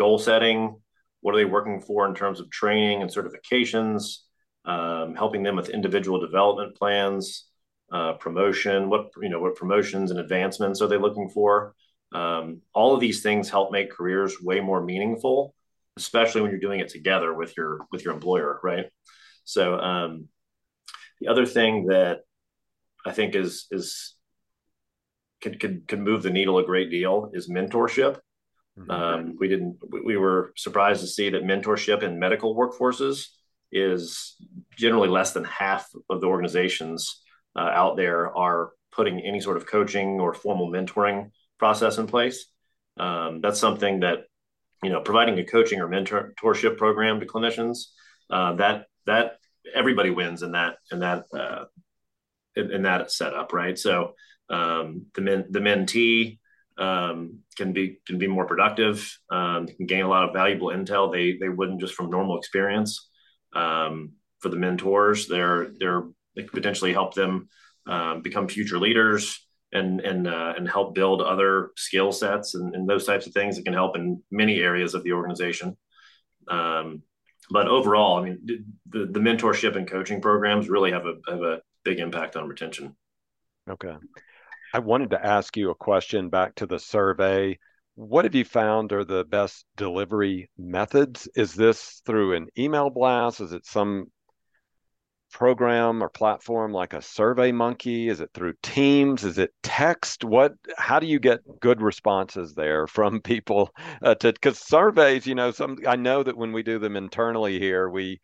goal 0.00 0.18
setting? 0.18 0.60
What 1.20 1.34
are 1.34 1.38
they 1.38 1.44
working 1.44 1.80
for 1.80 2.06
in 2.08 2.14
terms 2.14 2.40
of 2.40 2.50
training 2.50 3.02
and 3.02 3.10
certifications? 3.10 4.02
Um, 4.64 5.14
helping 5.14 5.42
them 5.42 5.56
with 5.56 5.70
individual 5.70 6.20
development 6.20 6.76
plans 6.76 7.46
uh, 7.90 8.12
promotion 8.24 8.88
what 8.88 9.04
you 9.20 9.30
know 9.30 9.40
what 9.40 9.56
promotions 9.56 10.10
and 10.10 10.20
advancements 10.20 10.82
are 10.82 10.88
they 10.88 10.98
looking 10.98 11.28
for? 11.28 11.74
Um, 12.12 12.60
all 12.72 12.94
of 12.94 13.00
these 13.00 13.22
things 13.22 13.48
help 13.48 13.72
make 13.72 13.90
careers 13.90 14.42
way 14.42 14.60
more 14.60 14.82
meaningful 14.82 15.54
especially 15.96 16.40
when 16.40 16.50
you're 16.50 16.66
doing 16.68 16.80
it 16.80 16.88
together 16.88 17.30
with 17.34 17.56
your 17.56 17.80
with 17.90 18.04
your 18.04 18.14
employer 18.14 18.60
right? 18.62 18.86
So 19.44 19.78
um, 19.78 20.28
the 21.20 21.28
other 21.28 21.46
thing 21.46 21.86
that 21.86 22.20
i 23.06 23.12
think 23.12 23.34
is 23.34 23.66
is 23.70 24.14
could, 25.42 25.58
could, 25.58 25.88
could 25.88 26.00
move 26.00 26.22
the 26.22 26.30
needle 26.30 26.58
a 26.58 26.64
great 26.64 26.90
deal 26.90 27.30
is 27.32 27.48
mentorship 27.48 28.18
Mm-hmm. 28.80 28.90
Um, 28.90 29.36
we 29.38 29.48
didn't. 29.48 29.78
We 30.04 30.16
were 30.16 30.52
surprised 30.56 31.00
to 31.02 31.06
see 31.06 31.30
that 31.30 31.44
mentorship 31.44 32.02
in 32.02 32.18
medical 32.18 32.54
workforces 32.54 33.26
is 33.72 34.36
generally 34.76 35.08
less 35.08 35.32
than 35.32 35.44
half 35.44 35.88
of 36.08 36.20
the 36.20 36.26
organizations 36.26 37.22
uh, 37.56 37.70
out 37.72 37.96
there 37.96 38.36
are 38.36 38.70
putting 38.92 39.20
any 39.20 39.40
sort 39.40 39.56
of 39.56 39.66
coaching 39.66 40.20
or 40.20 40.34
formal 40.34 40.70
mentoring 40.70 41.30
process 41.58 41.98
in 41.98 42.06
place. 42.06 42.46
Um, 42.98 43.40
that's 43.40 43.60
something 43.60 44.00
that 44.00 44.24
you 44.82 44.90
know, 44.90 45.00
providing 45.00 45.38
a 45.38 45.44
coaching 45.44 45.80
or 45.80 45.88
mentorship 45.88 46.76
program 46.78 47.20
to 47.20 47.26
clinicians 47.26 47.86
uh, 48.30 48.54
that 48.54 48.86
that 49.06 49.38
everybody 49.74 50.10
wins 50.10 50.42
in 50.42 50.52
that 50.52 50.76
in 50.90 51.00
that 51.00 51.24
uh, 51.34 51.64
in, 52.56 52.72
in 52.72 52.82
that 52.82 53.10
setup, 53.10 53.52
right? 53.52 53.78
So 53.78 54.14
um, 54.48 55.06
the 55.14 55.20
men 55.20 55.46
the 55.50 55.60
mentee 55.60 56.38
um, 56.80 57.40
can 57.56 57.72
be 57.72 58.00
can 58.06 58.18
be 58.18 58.26
more 58.26 58.46
productive. 58.46 59.16
Um, 59.30 59.66
can 59.66 59.86
gain 59.86 60.04
a 60.04 60.08
lot 60.08 60.24
of 60.24 60.32
valuable 60.32 60.68
intel 60.68 61.12
they 61.12 61.36
they 61.38 61.48
wouldn't 61.48 61.80
just 61.80 61.94
from 61.94 62.10
normal 62.10 62.38
experience. 62.38 63.10
Um, 63.52 64.12
for 64.40 64.48
the 64.48 64.56
mentors, 64.56 65.28
they're 65.28 65.72
they're 65.78 66.04
they 66.34 66.42
could 66.42 66.52
potentially 66.52 66.92
help 66.92 67.14
them 67.14 67.48
um, 67.86 68.22
become 68.22 68.48
future 68.48 68.78
leaders 68.78 69.46
and 69.72 70.00
and 70.00 70.26
uh, 70.26 70.54
and 70.56 70.68
help 70.68 70.94
build 70.94 71.20
other 71.20 71.70
skill 71.76 72.12
sets 72.12 72.54
and, 72.54 72.74
and, 72.74 72.88
those 72.88 73.06
types 73.06 73.26
of 73.26 73.32
things 73.32 73.56
that 73.56 73.64
can 73.64 73.74
help 73.74 73.96
in 73.96 74.22
many 74.30 74.60
areas 74.60 74.94
of 74.94 75.04
the 75.04 75.12
organization. 75.12 75.76
Um, 76.48 77.02
but 77.50 77.68
overall, 77.68 78.18
I 78.18 78.24
mean, 78.24 78.38
the, 78.88 79.06
the 79.06 79.20
mentorship 79.20 79.76
and 79.76 79.88
coaching 79.88 80.20
programs 80.20 80.68
really 80.68 80.92
have 80.92 81.06
a 81.06 81.14
have 81.28 81.42
a 81.42 81.60
big 81.84 81.98
impact 81.98 82.36
on 82.36 82.48
retention. 82.48 82.96
Okay. 83.68 83.94
I 84.72 84.78
wanted 84.78 85.10
to 85.10 85.24
ask 85.24 85.56
you 85.56 85.70
a 85.70 85.74
question 85.74 86.28
back 86.28 86.54
to 86.56 86.66
the 86.66 86.78
survey. 86.78 87.58
What 87.96 88.24
have 88.24 88.34
you 88.34 88.44
found 88.44 88.92
are 88.92 89.04
the 89.04 89.24
best 89.24 89.66
delivery 89.76 90.50
methods? 90.56 91.28
Is 91.34 91.54
this 91.54 92.02
through 92.06 92.34
an 92.34 92.48
email 92.56 92.88
blast? 92.90 93.40
Is 93.40 93.52
it 93.52 93.66
some 93.66 94.06
program 95.32 96.02
or 96.02 96.08
platform 96.08 96.72
like 96.72 96.92
a 96.92 97.00
survey 97.00 97.52
monkey 97.52 98.08
is 98.08 98.20
it 98.20 98.30
through 98.34 98.52
teams 98.62 99.22
is 99.22 99.38
it 99.38 99.52
text 99.62 100.24
what 100.24 100.52
how 100.76 100.98
do 100.98 101.06
you 101.06 101.20
get 101.20 101.38
good 101.60 101.80
responses 101.80 102.54
there 102.54 102.86
from 102.88 103.20
people 103.20 103.70
uh, 104.02 104.14
to 104.14 104.32
because 104.32 104.58
surveys 104.58 105.26
you 105.26 105.34
know 105.34 105.52
some 105.52 105.76
i 105.86 105.94
know 105.94 106.22
that 106.22 106.36
when 106.36 106.52
we 106.52 106.62
do 106.62 106.80
them 106.80 106.96
internally 106.96 107.60
here 107.60 107.88
we 107.88 108.20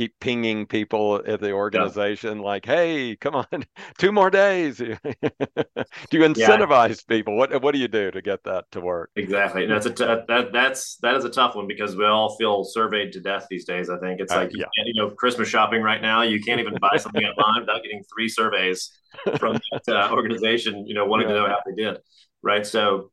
keep 0.00 0.18
pinging 0.18 0.64
people 0.64 1.22
at 1.26 1.40
the 1.42 1.52
organization 1.52 2.38
yeah. 2.38 2.44
like 2.44 2.64
hey 2.64 3.14
come 3.16 3.34
on 3.34 3.46
two 3.98 4.10
more 4.10 4.30
days 4.30 4.78
do 4.78 4.96
you 4.96 6.20
incentivize 6.20 7.04
yeah. 7.06 7.16
people 7.16 7.36
what 7.36 7.60
what 7.60 7.74
do 7.74 7.78
you 7.78 7.86
do 7.86 8.10
to 8.10 8.22
get 8.22 8.42
that 8.42 8.64
to 8.70 8.80
work 8.80 9.10
exactly 9.16 9.64
and 9.64 9.70
that's 9.70 9.84
a 9.84 9.90
t- 9.90 10.06
that 10.06 10.48
that's 10.54 10.96
that 11.02 11.14
is 11.16 11.26
a 11.26 11.28
tough 11.28 11.54
one 11.54 11.66
because 11.66 11.96
we 11.96 12.06
all 12.06 12.34
feel 12.36 12.64
surveyed 12.64 13.12
to 13.12 13.20
death 13.20 13.46
these 13.50 13.66
days 13.66 13.90
i 13.90 13.98
think 13.98 14.20
it's 14.20 14.32
uh, 14.32 14.36
like 14.36 14.50
yeah. 14.54 14.64
you, 14.78 14.84
you, 14.86 15.02
know 15.02 15.10
christmas 15.10 15.48
shopping 15.48 15.82
right 15.82 16.00
now 16.00 16.22
you 16.22 16.40
can't 16.40 16.60
even 16.60 16.74
buy 16.80 16.96
something 16.96 17.22
online 17.22 17.60
without 17.60 17.82
getting 17.82 18.02
three 18.04 18.28
surveys 18.28 18.90
from 19.38 19.60
that 19.86 19.96
uh, 19.96 20.10
organization 20.12 20.86
you 20.86 20.94
know 20.94 21.04
wanting 21.04 21.28
to 21.28 21.34
know 21.34 21.46
how 21.46 21.58
they 21.66 21.74
did 21.74 21.98
right 22.42 22.66
so 22.66 23.10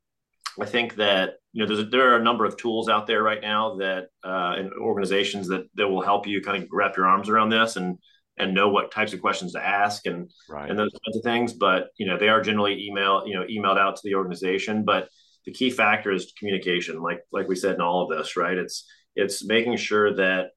I 0.59 0.65
think 0.65 0.95
that 0.95 1.35
you 1.53 1.61
know 1.61 1.67
there's 1.67 1.87
a, 1.87 1.89
there 1.89 2.13
are 2.13 2.19
a 2.19 2.23
number 2.23 2.45
of 2.45 2.57
tools 2.57 2.89
out 2.89 3.07
there 3.07 3.23
right 3.23 3.41
now 3.41 3.75
that 3.75 4.07
uh, 4.23 4.55
and 4.57 4.71
organizations 4.73 5.47
that 5.49 5.67
that 5.75 5.87
will 5.87 6.01
help 6.01 6.27
you 6.27 6.41
kind 6.41 6.63
of 6.63 6.69
wrap 6.71 6.97
your 6.97 7.07
arms 7.07 7.29
around 7.29 7.49
this 7.49 7.75
and 7.75 7.97
and 8.37 8.53
know 8.53 8.69
what 8.69 8.91
types 8.91 9.13
of 9.13 9.21
questions 9.21 9.53
to 9.53 9.65
ask 9.65 10.05
and 10.05 10.31
right. 10.49 10.69
and 10.69 10.77
those 10.77 10.91
kinds 11.05 11.17
of 11.17 11.23
things. 11.23 11.53
But 11.53 11.89
you 11.97 12.07
know 12.07 12.17
they 12.17 12.29
are 12.29 12.41
generally 12.41 12.85
email 12.87 13.23
you 13.25 13.35
know 13.35 13.45
emailed 13.45 13.77
out 13.77 13.95
to 13.95 14.01
the 14.03 14.15
organization. 14.15 14.83
But 14.83 15.09
the 15.45 15.53
key 15.53 15.69
factor 15.69 16.11
is 16.11 16.33
communication, 16.37 17.01
like 17.01 17.21
like 17.31 17.47
we 17.47 17.55
said 17.55 17.75
in 17.75 17.81
all 17.81 18.03
of 18.03 18.17
this, 18.17 18.35
right? 18.35 18.57
It's 18.57 18.85
it's 19.15 19.45
making 19.45 19.77
sure 19.77 20.15
that 20.15 20.51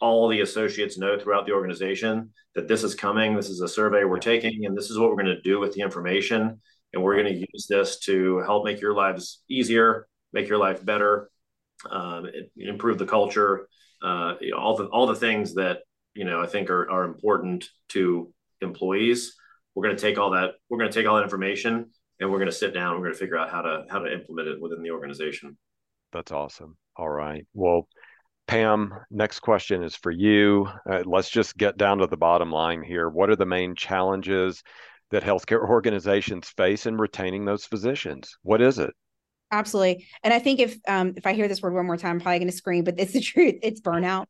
all 0.00 0.28
the 0.28 0.40
associates 0.40 0.98
know 0.98 1.18
throughout 1.18 1.46
the 1.46 1.52
organization 1.52 2.30
that 2.54 2.66
this 2.66 2.82
is 2.82 2.94
coming, 2.94 3.36
this 3.36 3.50
is 3.50 3.60
a 3.60 3.68
survey 3.68 4.04
we're 4.04 4.18
taking, 4.18 4.64
and 4.64 4.76
this 4.76 4.90
is 4.90 4.98
what 4.98 5.10
we're 5.10 5.22
going 5.22 5.26
to 5.26 5.42
do 5.42 5.60
with 5.60 5.74
the 5.74 5.82
information 5.82 6.60
and 6.92 7.02
we're 7.02 7.14
going 7.14 7.32
to 7.32 7.46
use 7.52 7.66
this 7.68 7.98
to 8.00 8.38
help 8.38 8.64
make 8.64 8.80
your 8.80 8.94
lives 8.94 9.42
easier, 9.48 10.08
make 10.32 10.48
your 10.48 10.58
life 10.58 10.84
better, 10.84 11.30
um, 11.90 12.26
improve 12.56 12.98
the 12.98 13.06
culture, 13.06 13.68
uh, 14.02 14.34
you 14.40 14.50
know, 14.50 14.58
all 14.58 14.76
the 14.76 14.86
all 14.86 15.06
the 15.06 15.14
things 15.14 15.54
that 15.54 15.80
you 16.14 16.24
know 16.24 16.40
I 16.40 16.46
think 16.46 16.70
are 16.70 16.90
are 16.90 17.04
important 17.04 17.68
to 17.90 18.32
employees. 18.60 19.34
We're 19.74 19.84
going 19.84 19.96
to 19.96 20.02
take 20.02 20.18
all 20.18 20.30
that. 20.30 20.54
We're 20.68 20.78
going 20.78 20.90
to 20.90 20.98
take 20.98 21.08
all 21.08 21.16
that 21.16 21.22
information 21.22 21.90
and 22.18 22.30
we're 22.30 22.38
going 22.38 22.50
to 22.50 22.56
sit 22.56 22.74
down. 22.74 22.94
We're 22.94 23.04
going 23.04 23.14
to 23.14 23.18
figure 23.18 23.38
out 23.38 23.50
how 23.50 23.62
to 23.62 23.84
how 23.88 24.00
to 24.00 24.12
implement 24.12 24.48
it 24.48 24.60
within 24.60 24.82
the 24.82 24.90
organization. 24.90 25.56
That's 26.12 26.32
awesome. 26.32 26.76
All 26.96 27.08
right. 27.08 27.46
Well, 27.54 27.88
Pam, 28.46 28.92
next 29.10 29.40
question 29.40 29.82
is 29.82 29.94
for 29.94 30.10
you. 30.10 30.68
Uh, 30.90 31.02
let's 31.06 31.30
just 31.30 31.56
get 31.56 31.76
down 31.76 31.98
to 31.98 32.06
the 32.06 32.16
bottom 32.16 32.50
line 32.50 32.82
here. 32.82 33.08
What 33.08 33.30
are 33.30 33.36
the 33.36 33.46
main 33.46 33.76
challenges 33.76 34.62
that 35.10 35.22
healthcare 35.22 35.60
organizations 35.68 36.48
face 36.48 36.86
in 36.86 36.96
retaining 36.96 37.44
those 37.44 37.64
physicians. 37.64 38.36
What 38.42 38.60
is 38.60 38.78
it? 38.78 38.94
Absolutely. 39.52 40.06
And 40.22 40.32
I 40.32 40.38
think 40.38 40.60
if 40.60 40.78
um, 40.86 41.14
if 41.16 41.26
I 41.26 41.32
hear 41.32 41.48
this 41.48 41.60
word 41.60 41.74
one 41.74 41.86
more 41.86 41.96
time, 41.96 42.12
I'm 42.12 42.20
probably 42.20 42.38
going 42.38 42.50
to 42.50 42.56
scream, 42.56 42.84
but 42.84 42.94
it's 42.98 43.12
the 43.12 43.20
truth. 43.20 43.56
It's 43.62 43.80
burnout, 43.80 44.26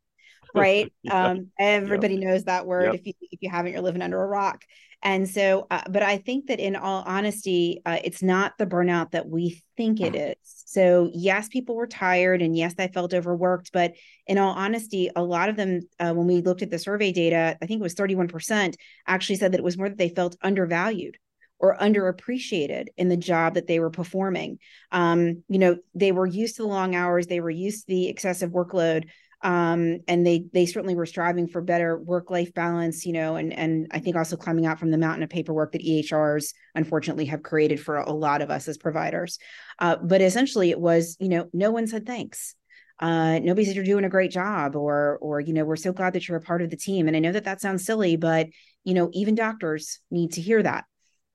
right? 0.54 0.92
um, 1.10 1.50
everybody 1.58 2.14
yep. 2.14 2.24
knows 2.24 2.44
that 2.44 2.66
word. 2.66 2.86
Yep. 2.86 2.94
If 2.94 3.06
you 3.06 3.12
if 3.20 3.38
you 3.42 3.50
haven't, 3.50 3.72
you're 3.72 3.82
living 3.82 4.02
under 4.02 4.22
a 4.22 4.26
rock. 4.26 4.64
And 5.02 5.26
so, 5.28 5.66
uh, 5.70 5.80
but 5.88 6.02
I 6.02 6.18
think 6.18 6.48
that 6.48 6.60
in 6.60 6.76
all 6.76 7.02
honesty, 7.06 7.80
uh, 7.86 7.98
it's 8.04 8.22
not 8.22 8.58
the 8.58 8.66
burnout 8.66 9.12
that 9.12 9.26
we 9.26 9.62
think 9.76 10.00
it 10.00 10.12
mm. 10.12 10.34
So, 10.44 11.10
yes, 11.12 11.48
people 11.48 11.74
were 11.74 11.88
tired 11.88 12.42
and 12.42 12.56
yes, 12.56 12.74
I 12.78 12.86
felt 12.86 13.12
overworked. 13.12 13.72
But 13.72 13.94
in 14.28 14.38
all 14.38 14.52
honesty, 14.52 15.10
a 15.16 15.22
lot 15.22 15.48
of 15.48 15.56
them, 15.56 15.80
uh, 15.98 16.12
when 16.12 16.28
we 16.28 16.42
looked 16.42 16.62
at 16.62 16.70
the 16.70 16.78
survey 16.78 17.10
data, 17.10 17.58
I 17.60 17.66
think 17.66 17.80
it 17.80 17.82
was 17.82 17.96
31% 17.96 18.76
actually 19.04 19.34
said 19.34 19.50
that 19.50 19.58
it 19.58 19.64
was 19.64 19.76
more 19.76 19.88
that 19.88 19.98
they 19.98 20.10
felt 20.10 20.36
undervalued 20.42 21.16
or 21.58 21.76
underappreciated 21.76 22.86
in 22.96 23.08
the 23.08 23.16
job 23.16 23.54
that 23.54 23.66
they 23.66 23.80
were 23.80 23.90
performing. 23.90 24.58
Um, 24.92 25.42
you 25.48 25.58
know, 25.58 25.78
they 25.96 26.12
were 26.12 26.26
used 26.26 26.54
to 26.56 26.62
the 26.62 26.68
long 26.68 26.94
hours, 26.94 27.26
they 27.26 27.40
were 27.40 27.50
used 27.50 27.86
to 27.86 27.92
the 27.92 28.08
excessive 28.08 28.50
workload, 28.50 29.08
um, 29.42 29.98
and 30.06 30.26
they 30.26 30.44
they 30.52 30.66
certainly 30.66 30.94
were 30.94 31.06
striving 31.06 31.46
for 31.46 31.62
better 31.62 31.98
work 31.98 32.30
life 32.30 32.52
balance 32.52 33.06
you 33.06 33.12
know 33.12 33.36
and 33.36 33.52
and 33.52 33.86
i 33.90 33.98
think 33.98 34.16
also 34.16 34.36
climbing 34.36 34.66
out 34.66 34.78
from 34.78 34.90
the 34.90 34.98
mountain 34.98 35.22
of 35.22 35.30
paperwork 35.30 35.72
that 35.72 35.82
ehrs 35.82 36.52
unfortunately 36.74 37.24
have 37.24 37.42
created 37.42 37.80
for 37.80 37.96
a 37.96 38.12
lot 38.12 38.42
of 38.42 38.50
us 38.50 38.68
as 38.68 38.78
providers. 38.78 39.38
Uh, 39.78 39.96
but 39.96 40.20
essentially 40.20 40.70
it 40.70 40.80
was 40.80 41.16
you 41.20 41.28
know 41.28 41.48
no 41.52 41.70
one 41.70 41.86
said 41.86 42.06
thanks. 42.06 42.54
Uh, 42.98 43.38
nobody 43.38 43.64
said 43.64 43.74
you're 43.76 43.84
doing 43.84 44.04
a 44.04 44.10
great 44.10 44.30
job 44.30 44.76
or 44.76 45.18
or 45.22 45.40
you 45.40 45.52
know 45.54 45.64
we're 45.64 45.76
so 45.76 45.92
glad 45.92 46.12
that 46.12 46.28
you're 46.28 46.36
a 46.36 46.42
part 46.42 46.62
of 46.62 46.70
the 46.70 46.76
team. 46.76 47.08
And 47.08 47.16
i 47.16 47.20
know 47.20 47.32
that 47.32 47.44
that 47.44 47.60
sounds 47.60 47.84
silly 47.84 48.16
but 48.16 48.48
you 48.84 48.94
know 48.94 49.10
even 49.12 49.34
doctors 49.34 50.00
need 50.10 50.32
to 50.32 50.40
hear 50.40 50.62
that. 50.62 50.84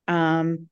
Um, 0.08 0.70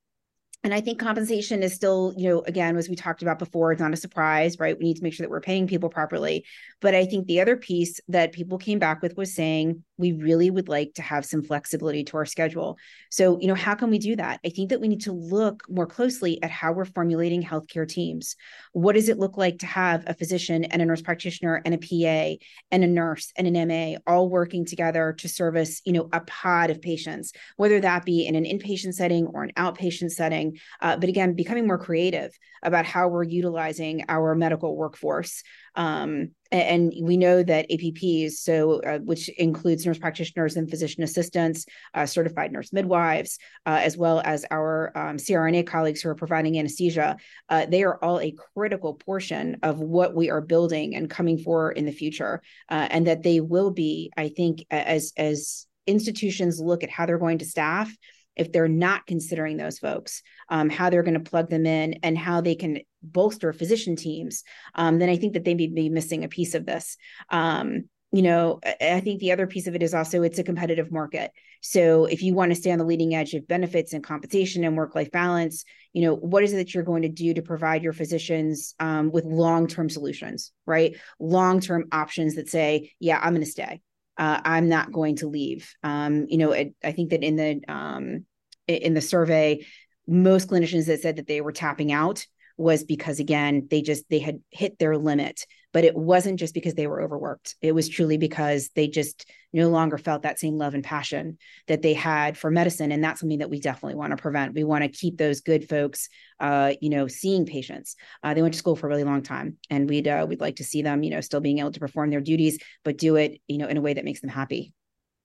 and 0.63 0.73
I 0.73 0.80
think 0.80 0.97
compensation 0.97 1.62
is 1.62 1.73
still, 1.73 2.13
you 2.15 2.30
know, 2.30 2.41
again, 2.41 2.78
as 2.78 2.88
we 2.88 2.95
talked 2.95 3.21
about 3.21 3.38
before, 3.38 3.73
it's 3.73 3.82
not 3.82 3.93
a 3.93 3.97
surprise, 3.97 4.60
right? 4.60 4.78
We 4.78 4.86
need 4.86 4.97
to 4.97 5.04
make 5.04 5.13
sure 5.13 5.26
that 5.26 5.30
we're 5.30 5.41
paying 5.41 5.67
people 5.67 5.89
properly. 5.89 6.45
But 6.80 6.95
I 6.95 7.06
think 7.06 7.28
the 7.28 7.41
other 7.41 7.58
piece 7.58 7.99
that 8.08 8.32
people 8.32 8.58
came 8.58 8.80
back 8.80 9.02
with 9.02 9.17
was 9.17 9.34
saying, 9.34 9.84
we 9.97 10.13
really 10.13 10.49
would 10.49 10.69
like 10.69 10.93
to 10.95 11.02
have 11.02 11.26
some 11.26 11.43
flexibility 11.43 12.04
to 12.06 12.17
our 12.17 12.26
schedule. 12.26 12.78
So, 13.10 13.39
you 13.39 13.47
know, 13.47 13.56
how 13.56 13.76
can 13.76 13.89
we 13.89 13.99
do 13.99 14.15
that? 14.15 14.39
I 14.45 14.49
think 14.49 14.69
that 14.69 14.82
we 14.82 14.88
need 14.88 15.02
to 15.02 15.12
look 15.12 15.63
more 15.69 15.86
closely 15.86 16.41
at 16.41 16.49
how 16.49 16.71
we're 16.71 16.86
formulating 16.86 17.43
healthcare 17.43 17.88
teams. 17.88 18.36
What 18.71 18.93
does 18.93 19.10
it 19.10 19.19
look 19.19 19.38
like 19.38 19.60
to 19.60 19.65
have 19.65 20.04
a 20.08 20.13
physician 20.13 20.63
and 20.65 20.82
a 20.82 20.86
nurse 20.86 21.02
practitioner 21.02 21.62
and 21.63 21.76
a 21.76 21.78
PA 21.78 22.43
and 22.71 22.84
a 22.84 22.88
nurse 22.88 23.32
and 23.38 23.47
an 23.47 23.67
MA 23.67 23.99
all 24.08 24.30
working 24.30 24.65
together 24.65 25.13
to 25.19 25.30
service, 25.30 25.82
you 25.86 25.93
know, 25.93 26.10
a 26.12 26.21
pod 26.21 26.69
of 26.69 26.82
patients, 26.82 27.34
whether 27.58 27.80
that 27.80 28.06
be 28.06 28.26
in 28.26 28.36
an 28.36 28.45
inpatient 28.45 28.93
setting 28.93 29.28
or 29.28 29.43
an 29.43 29.52
outpatient 29.58 30.12
setting. 30.12 30.53
Uh, 30.82 30.98
but 30.98 31.10
again, 31.10 31.34
becoming 31.34 31.68
more 31.68 31.78
creative 31.78 32.32
about 32.62 32.86
how 32.86 33.08
we're 33.08 33.24
utilizing 33.24 34.04
our 34.10 34.36
medical 34.36 34.76
workforce. 34.76 35.44
Um, 35.76 36.32
and 36.52 36.94
we 37.02 37.18
know 37.18 37.42
that 37.42 37.70
APPs, 37.70 38.34
so 38.34 38.80
uh, 38.82 39.00
which 39.00 39.28
includes 39.30 39.86
nurse 39.86 39.98
practitioners 39.98 40.56
and 40.56 40.70
physician 40.70 41.04
assistants, 41.04 41.66
uh, 41.96 42.06
certified 42.06 42.52
nurse 42.52 42.72
midwives, 42.72 43.39
uh, 43.66 43.80
as 43.82 43.98
well 43.98 44.22
as 44.24 44.46
our 44.52 44.92
um, 44.96 45.18
CRNA 45.18 45.66
colleagues 45.66 46.02
who 46.02 46.10
are 46.10 46.16
providing 46.16 46.60
anesthesia, 46.60 47.18
uh, 47.50 47.66
they 47.66 47.84
are 47.84 47.98
all 48.04 48.20
a 48.20 48.36
critical 48.54 48.94
portion 48.94 49.58
of 49.63 49.80
what 49.80 50.13
we 50.13 50.30
are 50.30 50.42
building 50.42 50.96
and 50.96 51.10
coming 51.10 51.39
for 51.39 51.72
in 51.72 51.86
the 51.86 51.92
future, 51.92 52.42
uh, 52.70 52.88
and 52.92 53.08
that 53.08 53.24
they 53.24 53.39
will 53.39 53.72
be, 53.72 54.12
I 54.16 54.30
think, 54.30 54.66
as 54.70 55.12
as 55.18 55.66
institutions 55.88 56.60
look 56.60 56.84
at 56.84 56.89
how 56.89 57.06
they're 57.06 57.18
going 57.18 57.39
to 57.39 57.46
staff 57.46 57.94
if 58.36 58.52
they're 58.52 58.67
not 58.67 59.06
considering 59.06 59.58
those 59.58 59.80
folks, 59.80 60.22
um, 60.50 60.69
how 60.69 60.89
they're 60.89 61.04
going 61.04 61.22
to 61.22 61.30
plug 61.30 61.50
them 61.50 61.65
in 61.65 61.96
and 62.04 62.17
how 62.17 62.41
they 62.41 62.56
can 62.56 62.80
bolster 63.02 63.54
physician 63.54 63.96
teams, 63.96 64.43
um, 64.76 65.00
then 65.00 65.10
I 65.10 65.17
think 65.17 65.34
that 65.34 65.43
they 65.43 65.54
may 65.54 65.67
be 65.67 65.89
missing 65.89 66.24
a 66.24 66.30
piece 66.30 66.54
of 66.56 66.65
this. 66.65 66.98
Um, 67.30 67.89
you 68.12 68.22
know, 68.22 68.60
I 68.80 69.00
think 69.00 69.19
the 69.19 69.32
other 69.32 69.48
piece 69.48 69.65
of 69.65 69.74
it 69.74 69.82
is 69.82 69.96
also 69.96 70.22
it's 70.22 70.38
a 70.38 70.43
competitive 70.43 70.91
market. 70.91 71.32
So 71.62 72.06
if 72.06 72.22
you 72.22 72.36
want 72.36 72.52
to 72.52 72.56
stay 72.56 72.72
on 72.72 72.78
the 72.78 72.86
leading 72.86 73.15
edge 73.15 73.34
of 73.34 73.48
benefits 73.48 73.91
and 73.91 74.04
compensation 74.04 74.63
and 74.63 74.78
work 74.78 74.93
life 74.93 75.10
balance, 75.10 75.65
you 75.93 76.04
know, 76.04 76.15
what 76.15 76.43
is 76.43 76.54
it 76.54 76.58
that 76.58 76.76
you're 76.76 76.84
going 76.84 77.02
to 77.02 77.10
do 77.10 77.34
to 77.34 77.41
provide 77.41 77.82
your 77.82 77.91
physicians 77.91 78.76
um, 78.80 79.12
with 79.12 79.26
long 79.26 79.65
term 79.65 79.89
solutions, 79.89 80.52
right? 80.67 80.96
Long 81.19 81.60
term 81.60 81.86
options 81.91 82.36
that 82.36 82.50
say, 82.50 82.91
yeah, 83.00 83.17
I'm 83.19 83.34
going 83.34 83.46
to 83.46 83.50
stay 83.50 83.82
uh, 84.17 84.41
I'm 84.43 84.69
not 84.69 84.91
going 84.91 85.17
to 85.17 85.28
leave. 85.28 85.73
Um, 85.84 86.26
you 86.30 86.38
know, 86.38 86.52
it, 86.52 86.76
I 86.84 86.91
think 86.91 87.10
that 87.12 87.23
in 87.23 87.36
the 87.36 87.62
um, 87.67 88.26
in 88.67 88.93
the 88.93 89.02
survey, 89.02 89.65
most 90.08 90.49
clinicians 90.49 90.88
that 90.88 91.02
said 91.02 91.17
that 91.17 91.28
they 91.28 91.41
were 91.41 91.52
tapping 91.52 91.91
out 91.91 92.26
was 92.58 92.84
because 92.84 93.19
again 93.19 93.67
they 93.69 93.82
just 93.82 94.08
they 94.10 94.19
had 94.19 94.39
hit 94.52 94.78
their 94.78 94.95
limit 94.95 95.45
but 95.71 95.84
it 95.84 95.95
wasn't 95.95 96.39
just 96.39 96.54
because 96.54 96.76
they 96.76 96.86
were 96.86 97.02
overworked 97.02 97.56
it 97.62 97.71
was 97.71 97.89
truly 97.89 98.17
because 98.17 98.69
they 98.76 98.88
just 98.88 99.26
no 99.54 99.70
longer 99.70 99.98
felt 99.98 100.24
that 100.24 100.39
same 100.39 100.58
love 100.58 100.74
and 100.74 100.84
passion 100.84 101.38
that 101.68 101.82
they 101.82 101.94
had 101.94 102.38
for 102.38 102.52
medicine 102.52 102.92
and 102.92 103.04
that's 103.04 103.20
something 103.20 103.39
that 103.39 103.50
we 103.50 103.60
definitely 103.60 103.96
want 103.96 104.12
to 104.12 104.22
prevent 104.22 104.54
we 104.54 104.63
want 104.63 104.84
to 104.84 104.89
keep 104.89 105.18
those 105.18 105.42
good 105.42 105.70
folks 105.70 106.10
uh, 106.39 106.74
you 106.82 106.89
know 106.89 107.08
seeing 107.08 107.46
patients 107.46 107.96
uh, 108.24 108.34
they 108.34 108.42
went 108.42 108.54
to 108.54 108.60
school 108.60 108.76
for 108.76 108.88
a 108.88 108.89
really 108.89 109.04
long 109.04 109.22
time 109.22 109.58
and 109.70 109.89
we'd 109.89 110.08
uh, 110.08 110.26
we'd 110.28 110.42
like 110.42 110.58
to 110.58 110.63
see 110.63 110.82
them 110.82 111.04
you 111.04 111.12
know 111.12 111.22
still 111.22 111.39
being 111.39 111.60
able 111.60 111.72
to 111.72 111.80
perform 111.80 112.10
their 112.10 112.22
duties 112.22 112.60
but 112.84 112.98
do 112.98 113.16
it 113.16 113.39
you 113.48 113.58
know 113.58 113.68
in 113.68 113.78
a 113.78 113.82
way 113.82 113.94
that 113.94 114.06
makes 114.06 114.22
them 114.22 114.30
happy 114.30 114.74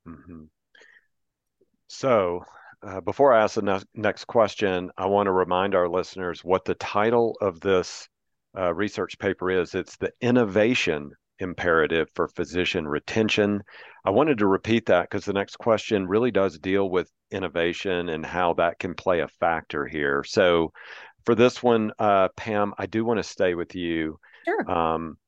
mm-hmm. 0.06 0.44
so 1.88 2.44
uh, 2.80 3.00
before 3.00 3.32
I 3.32 3.42
ask 3.42 3.56
the 3.56 3.62
ne- 3.62 3.82
next 3.94 4.26
question, 4.26 4.90
I 4.96 5.06
want 5.06 5.26
to 5.26 5.32
remind 5.32 5.74
our 5.74 5.88
listeners 5.88 6.44
what 6.44 6.64
the 6.64 6.76
title 6.76 7.36
of 7.40 7.58
this 7.58 8.08
uh, 8.56 8.72
research 8.72 9.18
paper 9.18 9.50
is. 9.50 9.74
It's 9.74 9.96
the 9.96 10.12
innovation 10.20 11.10
imperative 11.38 12.08
for 12.14 12.28
physician 12.28 12.86
retention. 12.86 13.62
I 14.04 14.10
wanted 14.10 14.38
to 14.38 14.46
repeat 14.46 14.86
that 14.86 15.08
because 15.10 15.24
the 15.24 15.32
next 15.32 15.56
question 15.56 16.06
really 16.06 16.30
does 16.30 16.58
deal 16.58 16.88
with 16.88 17.10
innovation 17.30 18.08
and 18.08 18.24
how 18.24 18.54
that 18.54 18.78
can 18.78 18.94
play 18.94 19.20
a 19.20 19.28
factor 19.28 19.86
here. 19.86 20.24
So, 20.24 20.72
for 21.24 21.34
this 21.34 21.62
one, 21.62 21.92
uh, 21.98 22.28
Pam, 22.36 22.72
I 22.78 22.86
do 22.86 23.04
want 23.04 23.18
to 23.18 23.22
stay 23.24 23.54
with 23.54 23.74
you. 23.74 24.18
Sure. 24.46 24.70
Um, 24.70 25.18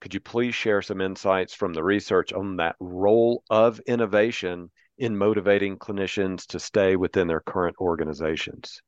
Could 0.00 0.14
you 0.14 0.20
please 0.20 0.54
share 0.54 0.80
some 0.80 1.02
insights 1.02 1.52
from 1.52 1.74
the 1.74 1.84
research 1.84 2.32
on 2.32 2.56
that 2.56 2.76
role 2.80 3.44
of 3.50 3.80
innovation 3.80 4.70
in 4.96 5.16
motivating 5.18 5.76
clinicians 5.76 6.46
to 6.46 6.58
stay 6.58 6.96
within 6.96 7.28
their 7.28 7.40
current 7.40 7.76
organizations? 7.80 8.80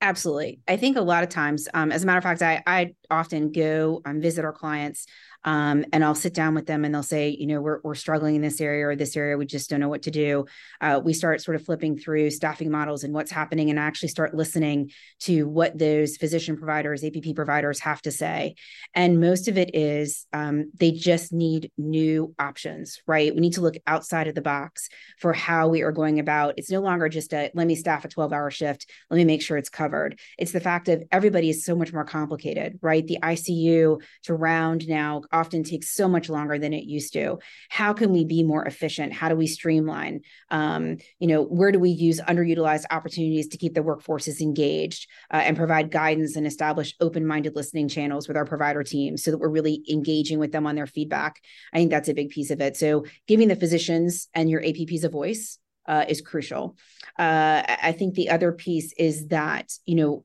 Absolutely. 0.00 0.60
I 0.66 0.76
think 0.76 0.96
a 0.96 1.02
lot 1.02 1.24
of 1.24 1.28
times, 1.28 1.68
um, 1.74 1.92
as 1.92 2.04
a 2.04 2.06
matter 2.06 2.18
of 2.18 2.24
fact, 2.24 2.40
I, 2.40 2.62
I 2.66 2.94
often 3.10 3.52
go 3.52 4.00
and 4.04 4.22
visit 4.22 4.44
our 4.44 4.52
clients 4.52 5.06
um, 5.44 5.84
and 5.92 6.04
I'll 6.04 6.14
sit 6.14 6.34
down 6.34 6.54
with 6.54 6.66
them 6.66 6.84
and 6.84 6.94
they'll 6.94 7.02
say, 7.02 7.30
you 7.30 7.46
know, 7.46 7.60
we're, 7.60 7.80
we're 7.82 7.94
struggling 7.94 8.34
in 8.34 8.42
this 8.42 8.60
area 8.60 8.86
or 8.86 8.96
this 8.96 9.16
area. 9.16 9.36
We 9.38 9.46
just 9.46 9.70
don't 9.70 9.80
know 9.80 9.88
what 9.88 10.02
to 10.02 10.10
do. 10.10 10.46
Uh, 10.80 11.00
we 11.02 11.12
start 11.12 11.40
sort 11.40 11.54
of 11.54 11.64
flipping 11.64 11.98
through 11.98 12.30
staffing 12.30 12.70
models 12.70 13.04
and 13.04 13.14
what's 13.14 13.30
happening 13.30 13.70
and 13.70 13.80
I 13.80 13.84
actually 13.84 14.08
start 14.08 14.34
listening 14.34 14.90
to 15.20 15.44
what 15.48 15.78
those 15.78 16.16
physician 16.16 16.56
providers, 16.56 17.02
APP 17.04 17.34
providers 17.34 17.80
have 17.80 18.02
to 18.02 18.10
say. 18.10 18.54
And 18.94 19.20
most 19.20 19.48
of 19.48 19.56
it 19.56 19.74
is 19.74 20.26
um, 20.32 20.70
they 20.74 20.90
just 20.90 21.32
need 21.32 21.70
new 21.78 22.34
options, 22.38 23.00
right? 23.06 23.34
We 23.34 23.40
need 23.40 23.54
to 23.54 23.62
look 23.62 23.76
outside 23.86 24.28
of 24.28 24.34
the 24.34 24.42
box 24.42 24.88
for 25.18 25.32
how 25.32 25.68
we 25.68 25.82
are 25.82 25.92
going 25.92 26.18
about. 26.18 26.54
It's 26.56 26.70
no 26.70 26.80
longer 26.80 27.08
just 27.08 27.32
a 27.32 27.50
let 27.54 27.66
me 27.66 27.74
staff 27.74 28.04
a 28.04 28.08
12 28.08 28.32
hour 28.32 28.50
shift, 28.50 28.86
let 29.08 29.16
me 29.16 29.24
make 29.24 29.42
sure 29.42 29.56
it's 29.56 29.68
covered. 29.68 30.18
It's 30.38 30.52
the 30.52 30.60
fact 30.60 30.88
of 30.88 31.02
everybody 31.10 31.50
is 31.50 31.64
so 31.64 31.74
much 31.74 31.92
more 31.92 32.04
complicated, 32.04 32.78
right? 32.82 33.06
The 33.06 33.18
ICU 33.22 34.02
to 34.24 34.34
round 34.34 34.88
now 34.88 35.22
often 35.32 35.62
takes 35.62 35.90
so 35.90 36.08
much 36.08 36.28
longer 36.28 36.58
than 36.58 36.72
it 36.72 36.84
used 36.84 37.12
to. 37.12 37.38
How 37.68 37.92
can 37.92 38.12
we 38.12 38.24
be 38.24 38.42
more 38.42 38.64
efficient? 38.64 39.12
How 39.12 39.28
do 39.28 39.36
we 39.36 39.46
streamline? 39.46 40.20
Um, 40.50 40.98
you 41.18 41.26
know, 41.26 41.42
where 41.42 41.72
do 41.72 41.78
we 41.78 41.90
use 41.90 42.20
underutilized 42.20 42.84
opportunities 42.90 43.48
to 43.48 43.58
keep 43.58 43.74
the 43.74 43.82
workforces 43.82 44.40
engaged 44.40 45.08
uh, 45.32 45.38
and 45.38 45.56
provide 45.56 45.90
guidance 45.90 46.36
and 46.36 46.46
establish 46.46 46.94
open-minded 47.00 47.56
listening 47.56 47.88
channels 47.88 48.28
with 48.28 48.36
our 48.36 48.44
provider 48.44 48.82
teams 48.82 49.22
so 49.22 49.30
that 49.30 49.38
we're 49.38 49.48
really 49.48 49.84
engaging 49.90 50.38
with 50.38 50.52
them 50.52 50.66
on 50.66 50.74
their 50.74 50.86
feedback? 50.86 51.40
I 51.72 51.78
think 51.78 51.90
that's 51.90 52.08
a 52.08 52.14
big 52.14 52.30
piece 52.30 52.50
of 52.50 52.60
it. 52.60 52.76
So 52.76 53.04
giving 53.26 53.48
the 53.48 53.56
physicians 53.56 54.28
and 54.34 54.50
your 54.50 54.60
APPs 54.60 55.04
a 55.04 55.08
voice 55.08 55.58
uh, 55.86 56.04
is 56.08 56.20
crucial. 56.20 56.76
Uh, 57.18 57.62
I 57.66 57.92
think 57.92 58.14
the 58.14 58.30
other 58.30 58.52
piece 58.52 58.92
is 58.96 59.28
that 59.28 59.72
you 59.86 59.96
know 59.96 60.24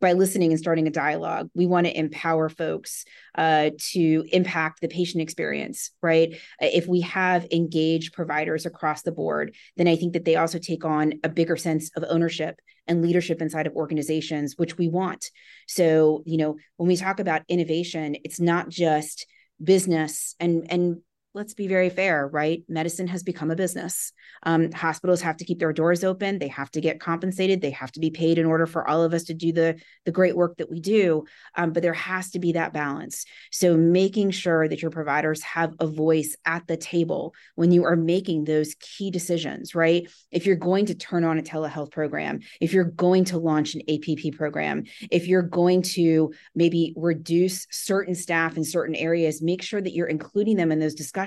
by 0.00 0.12
listening 0.12 0.52
and 0.52 0.60
starting 0.60 0.86
a 0.86 0.90
dialogue 0.90 1.48
we 1.54 1.66
want 1.66 1.86
to 1.86 1.98
empower 1.98 2.48
folks 2.48 3.04
uh, 3.36 3.70
to 3.78 4.24
impact 4.30 4.80
the 4.80 4.88
patient 4.88 5.22
experience 5.22 5.90
right? 6.02 6.36
If 6.60 6.86
we 6.86 7.00
have 7.02 7.46
engaged 7.50 8.12
providers 8.12 8.66
across 8.66 9.02
the 9.02 9.12
board 9.12 9.54
then 9.76 9.88
i 9.88 9.96
think 9.96 10.12
that 10.12 10.24
they 10.24 10.36
also 10.36 10.58
take 10.58 10.84
on 10.84 11.14
a 11.24 11.28
bigger 11.28 11.56
sense 11.56 11.90
of 11.96 12.04
ownership 12.08 12.60
and 12.86 13.02
leadership 13.02 13.42
inside 13.42 13.66
of 13.66 13.74
organizations 13.74 14.54
which 14.56 14.78
we 14.78 14.88
want. 14.88 15.30
So 15.66 16.22
you 16.26 16.36
know 16.36 16.56
when 16.76 16.88
we 16.88 16.96
talk 16.96 17.20
about 17.20 17.42
innovation 17.48 18.16
it's 18.24 18.40
not 18.40 18.68
just 18.68 19.26
business 19.62 20.34
and 20.38 20.66
and 20.70 20.98
let's 21.36 21.52
be 21.52 21.68
very 21.68 21.90
fair, 21.90 22.26
right? 22.26 22.64
Medicine 22.66 23.06
has 23.06 23.22
become 23.22 23.50
a 23.50 23.56
business. 23.56 24.10
Um, 24.44 24.72
hospitals 24.72 25.20
have 25.20 25.36
to 25.36 25.44
keep 25.44 25.58
their 25.58 25.74
doors 25.74 26.02
open. 26.02 26.38
They 26.38 26.48
have 26.48 26.70
to 26.70 26.80
get 26.80 26.98
compensated. 26.98 27.60
They 27.60 27.72
have 27.72 27.92
to 27.92 28.00
be 28.00 28.10
paid 28.10 28.38
in 28.38 28.46
order 28.46 28.66
for 28.66 28.88
all 28.88 29.02
of 29.02 29.12
us 29.12 29.24
to 29.24 29.34
do 29.34 29.52
the, 29.52 29.78
the 30.06 30.12
great 30.12 30.34
work 30.34 30.56
that 30.56 30.70
we 30.70 30.80
do. 30.80 31.24
Um, 31.54 31.72
but 31.72 31.82
there 31.82 31.92
has 31.92 32.30
to 32.30 32.38
be 32.38 32.52
that 32.52 32.72
balance. 32.72 33.26
So 33.52 33.76
making 33.76 34.30
sure 34.30 34.66
that 34.66 34.80
your 34.80 34.90
providers 34.90 35.42
have 35.42 35.74
a 35.78 35.86
voice 35.86 36.36
at 36.46 36.66
the 36.66 36.78
table 36.78 37.34
when 37.54 37.70
you 37.70 37.84
are 37.84 37.96
making 37.96 38.44
those 38.44 38.74
key 38.80 39.10
decisions, 39.10 39.74
right? 39.74 40.08
If 40.30 40.46
you're 40.46 40.56
going 40.56 40.86
to 40.86 40.94
turn 40.94 41.22
on 41.22 41.38
a 41.38 41.42
telehealth 41.42 41.90
program, 41.90 42.40
if 42.62 42.72
you're 42.72 42.84
going 42.84 43.26
to 43.26 43.38
launch 43.38 43.74
an 43.74 43.82
APP 43.90 44.38
program, 44.38 44.84
if 45.10 45.26
you're 45.26 45.42
going 45.42 45.82
to 45.82 46.32
maybe 46.54 46.94
reduce 46.96 47.66
certain 47.70 48.14
staff 48.14 48.56
in 48.56 48.64
certain 48.64 48.94
areas, 48.94 49.42
make 49.42 49.60
sure 49.60 49.82
that 49.82 49.92
you're 49.92 50.06
including 50.06 50.56
them 50.56 50.72
in 50.72 50.78
those 50.78 50.94
discussions 50.94 51.25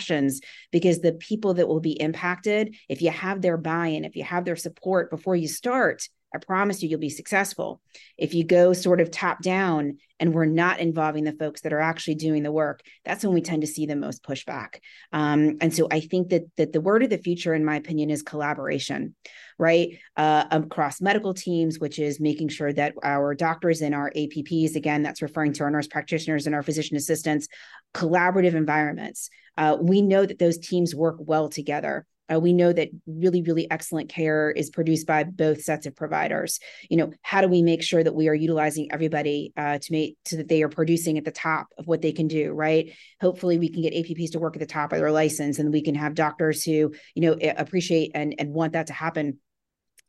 because 0.71 0.99
the 0.99 1.13
people 1.13 1.55
that 1.55 1.67
will 1.67 1.79
be 1.79 1.99
impacted, 1.99 2.75
if 2.87 3.01
you 3.01 3.09
have 3.09 3.41
their 3.41 3.57
buy 3.57 3.87
in, 3.87 4.05
if 4.05 4.15
you 4.15 4.23
have 4.23 4.45
their 4.45 4.55
support 4.55 5.09
before 5.09 5.35
you 5.35 5.47
start, 5.47 6.07
I 6.33 6.37
promise 6.37 6.83
you, 6.83 6.89
you'll 6.89 6.99
be 6.99 7.09
successful. 7.09 7.81
If 8.17 8.33
you 8.33 8.43
go 8.43 8.73
sort 8.73 9.01
of 9.01 9.09
top 9.09 9.41
down 9.41 9.97
and 10.19 10.33
we're 10.33 10.45
not 10.45 10.79
involving 10.79 11.23
the 11.23 11.31
folks 11.31 11.61
that 11.61 11.73
are 11.73 11.79
actually 11.79 12.15
doing 12.15 12.43
the 12.43 12.51
work, 12.51 12.81
that's 13.03 13.23
when 13.23 13.33
we 13.33 13.41
tend 13.41 13.61
to 13.61 13.67
see 13.67 13.87
the 13.87 13.95
most 13.95 14.23
pushback. 14.23 14.75
Um, 15.11 15.57
and 15.59 15.73
so 15.73 15.87
I 15.89 16.01
think 16.01 16.29
that 16.29 16.43
that 16.57 16.71
the 16.71 16.81
word 16.81 17.03
of 17.03 17.09
the 17.09 17.17
future, 17.17 17.53
in 17.53 17.65
my 17.65 17.77
opinion, 17.77 18.11
is 18.11 18.21
collaboration, 18.21 19.15
right? 19.59 19.99
Uh, 20.17 20.45
across 20.49 21.01
medical 21.01 21.33
teams, 21.33 21.79
which 21.79 21.99
is 21.99 22.19
making 22.19 22.47
sure 22.47 22.73
that 22.73 22.95
our 23.03 23.35
doctors 23.35 23.81
and 23.81 23.93
our 23.93 24.11
APPs, 24.15 24.75
again, 24.75 25.03
that's 25.03 25.21
referring 25.21 25.53
to 25.53 25.63
our 25.63 25.69
nurse 25.69 25.87
practitioners 25.87 26.45
and 26.45 26.55
our 26.55 26.63
physician 26.63 26.97
assistants, 26.97 27.47
collaborative 27.93 28.53
environments. 28.53 29.29
Uh, 29.57 29.77
we 29.79 30.01
know 30.01 30.25
that 30.25 30.39
those 30.39 30.57
teams 30.57 30.95
work 30.95 31.17
well 31.19 31.49
together. 31.49 32.05
Uh, 32.31 32.39
we 32.39 32.53
know 32.53 32.71
that 32.71 32.89
really, 33.07 33.41
really 33.41 33.69
excellent 33.71 34.09
care 34.09 34.51
is 34.51 34.69
produced 34.69 35.07
by 35.07 35.23
both 35.23 35.61
sets 35.61 35.85
of 35.85 35.95
providers. 35.95 36.59
You 36.89 36.97
know, 36.97 37.11
how 37.21 37.41
do 37.41 37.47
we 37.47 37.61
make 37.61 37.81
sure 37.81 38.03
that 38.03 38.13
we 38.13 38.27
are 38.27 38.35
utilizing 38.35 38.91
everybody 38.91 39.51
uh, 39.57 39.79
to 39.79 39.91
make 39.91 40.17
so 40.25 40.37
that 40.37 40.47
they 40.47 40.61
are 40.61 40.69
producing 40.69 41.17
at 41.17 41.25
the 41.25 41.31
top 41.31 41.67
of 41.77 41.87
what 41.87 42.01
they 42.01 42.11
can 42.11 42.27
do? 42.27 42.51
Right. 42.51 42.93
Hopefully, 43.21 43.57
we 43.57 43.69
can 43.69 43.81
get 43.81 43.93
APPs 43.93 44.31
to 44.31 44.39
work 44.39 44.55
at 44.55 44.59
the 44.59 44.65
top 44.65 44.93
of 44.93 44.99
their 44.99 45.11
license, 45.11 45.59
and 45.59 45.73
we 45.73 45.81
can 45.81 45.95
have 45.95 46.13
doctors 46.13 46.63
who 46.63 46.93
you 47.15 47.21
know 47.21 47.37
appreciate 47.57 48.11
and 48.13 48.35
and 48.37 48.53
want 48.53 48.73
that 48.73 48.87
to 48.87 48.93
happen. 48.93 49.39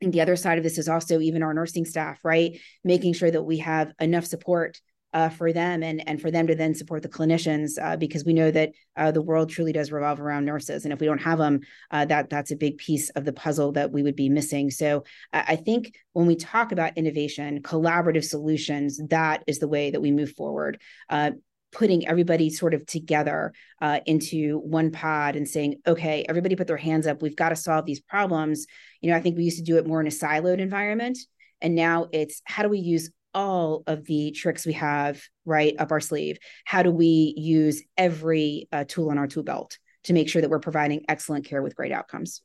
And 0.01 0.11
the 0.11 0.21
other 0.21 0.35
side 0.35 0.57
of 0.57 0.63
this 0.63 0.77
is 0.77 0.89
also 0.89 1.19
even 1.19 1.43
our 1.43 1.53
nursing 1.53 1.85
staff, 1.85 2.19
right? 2.23 2.59
Making 2.83 3.13
sure 3.13 3.31
that 3.31 3.43
we 3.43 3.57
have 3.59 3.93
enough 3.99 4.25
support 4.25 4.79
uh, 5.13 5.29
for 5.29 5.51
them 5.51 5.83
and 5.83 6.07
and 6.07 6.21
for 6.21 6.31
them 6.31 6.47
to 6.47 6.55
then 6.55 6.73
support 6.73 7.03
the 7.03 7.09
clinicians 7.09 7.71
uh, 7.81 7.97
because 7.97 8.23
we 8.23 8.33
know 8.33 8.49
that 8.49 8.71
uh, 8.95 9.11
the 9.11 9.21
world 9.21 9.49
truly 9.49 9.73
does 9.73 9.91
revolve 9.91 10.21
around 10.21 10.45
nurses. 10.45 10.85
And 10.85 10.93
if 10.93 10.99
we 10.99 11.07
don't 11.07 11.21
have 11.21 11.37
them 11.37 11.59
uh, 11.91 12.05
that 12.05 12.29
that's 12.29 12.51
a 12.51 12.55
big 12.55 12.77
piece 12.77 13.09
of 13.11 13.25
the 13.25 13.33
puzzle 13.33 13.73
that 13.73 13.91
we 13.91 14.03
would 14.03 14.15
be 14.15 14.29
missing. 14.29 14.71
So 14.71 15.03
I 15.33 15.57
think 15.57 15.93
when 16.13 16.27
we 16.27 16.35
talk 16.35 16.71
about 16.71 16.97
innovation 16.97 17.61
collaborative 17.61 18.23
solutions 18.23 19.01
that 19.09 19.43
is 19.47 19.59
the 19.59 19.67
way 19.67 19.91
that 19.91 20.01
we 20.01 20.11
move 20.11 20.31
forward. 20.31 20.79
Uh, 21.09 21.31
putting 21.71 22.07
everybody 22.07 22.49
sort 22.49 22.73
of 22.73 22.85
together 22.85 23.53
uh, 23.81 23.99
into 24.05 24.59
one 24.59 24.91
pod 24.91 25.35
and 25.35 25.47
saying, 25.47 25.81
okay, 25.87 26.25
everybody 26.27 26.55
put 26.55 26.67
their 26.67 26.77
hands 26.77 27.07
up. 27.07 27.21
We've 27.21 27.35
got 27.35 27.49
to 27.49 27.55
solve 27.55 27.85
these 27.85 28.01
problems. 28.01 28.67
You 29.01 29.11
know, 29.11 29.17
I 29.17 29.21
think 29.21 29.37
we 29.37 29.43
used 29.43 29.57
to 29.57 29.63
do 29.63 29.77
it 29.77 29.87
more 29.87 30.01
in 30.01 30.07
a 30.07 30.11
siloed 30.11 30.59
environment. 30.59 31.17
And 31.61 31.75
now 31.75 32.07
it's 32.11 32.41
how 32.45 32.63
do 32.63 32.69
we 32.69 32.79
use 32.79 33.09
all 33.33 33.83
of 33.87 34.05
the 34.05 34.31
tricks 34.31 34.65
we 34.65 34.73
have 34.73 35.21
right 35.45 35.75
up 35.79 35.91
our 35.91 35.99
sleeve 35.99 36.37
how 36.65 36.83
do 36.83 36.91
we 36.91 37.33
use 37.37 37.81
every 37.97 38.67
uh, 38.71 38.83
tool 38.87 39.11
in 39.11 39.17
our 39.17 39.27
tool 39.27 39.43
belt 39.43 39.77
to 40.03 40.13
make 40.13 40.27
sure 40.29 40.41
that 40.41 40.49
we're 40.49 40.59
providing 40.59 41.05
excellent 41.07 41.45
care 41.45 41.61
with 41.61 41.75
great 41.75 41.91
outcomes 41.91 42.41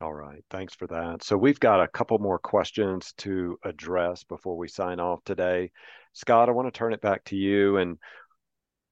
all 0.00 0.14
right 0.14 0.42
thanks 0.50 0.74
for 0.74 0.86
that 0.86 1.22
so 1.22 1.36
we've 1.36 1.60
got 1.60 1.82
a 1.82 1.88
couple 1.88 2.18
more 2.18 2.38
questions 2.38 3.12
to 3.18 3.58
address 3.64 4.24
before 4.24 4.56
we 4.56 4.68
sign 4.68 5.00
off 5.00 5.22
today 5.24 5.70
scott 6.12 6.48
i 6.48 6.52
want 6.52 6.72
to 6.72 6.76
turn 6.76 6.92
it 6.92 7.00
back 7.00 7.22
to 7.24 7.36
you 7.36 7.76
and 7.76 7.98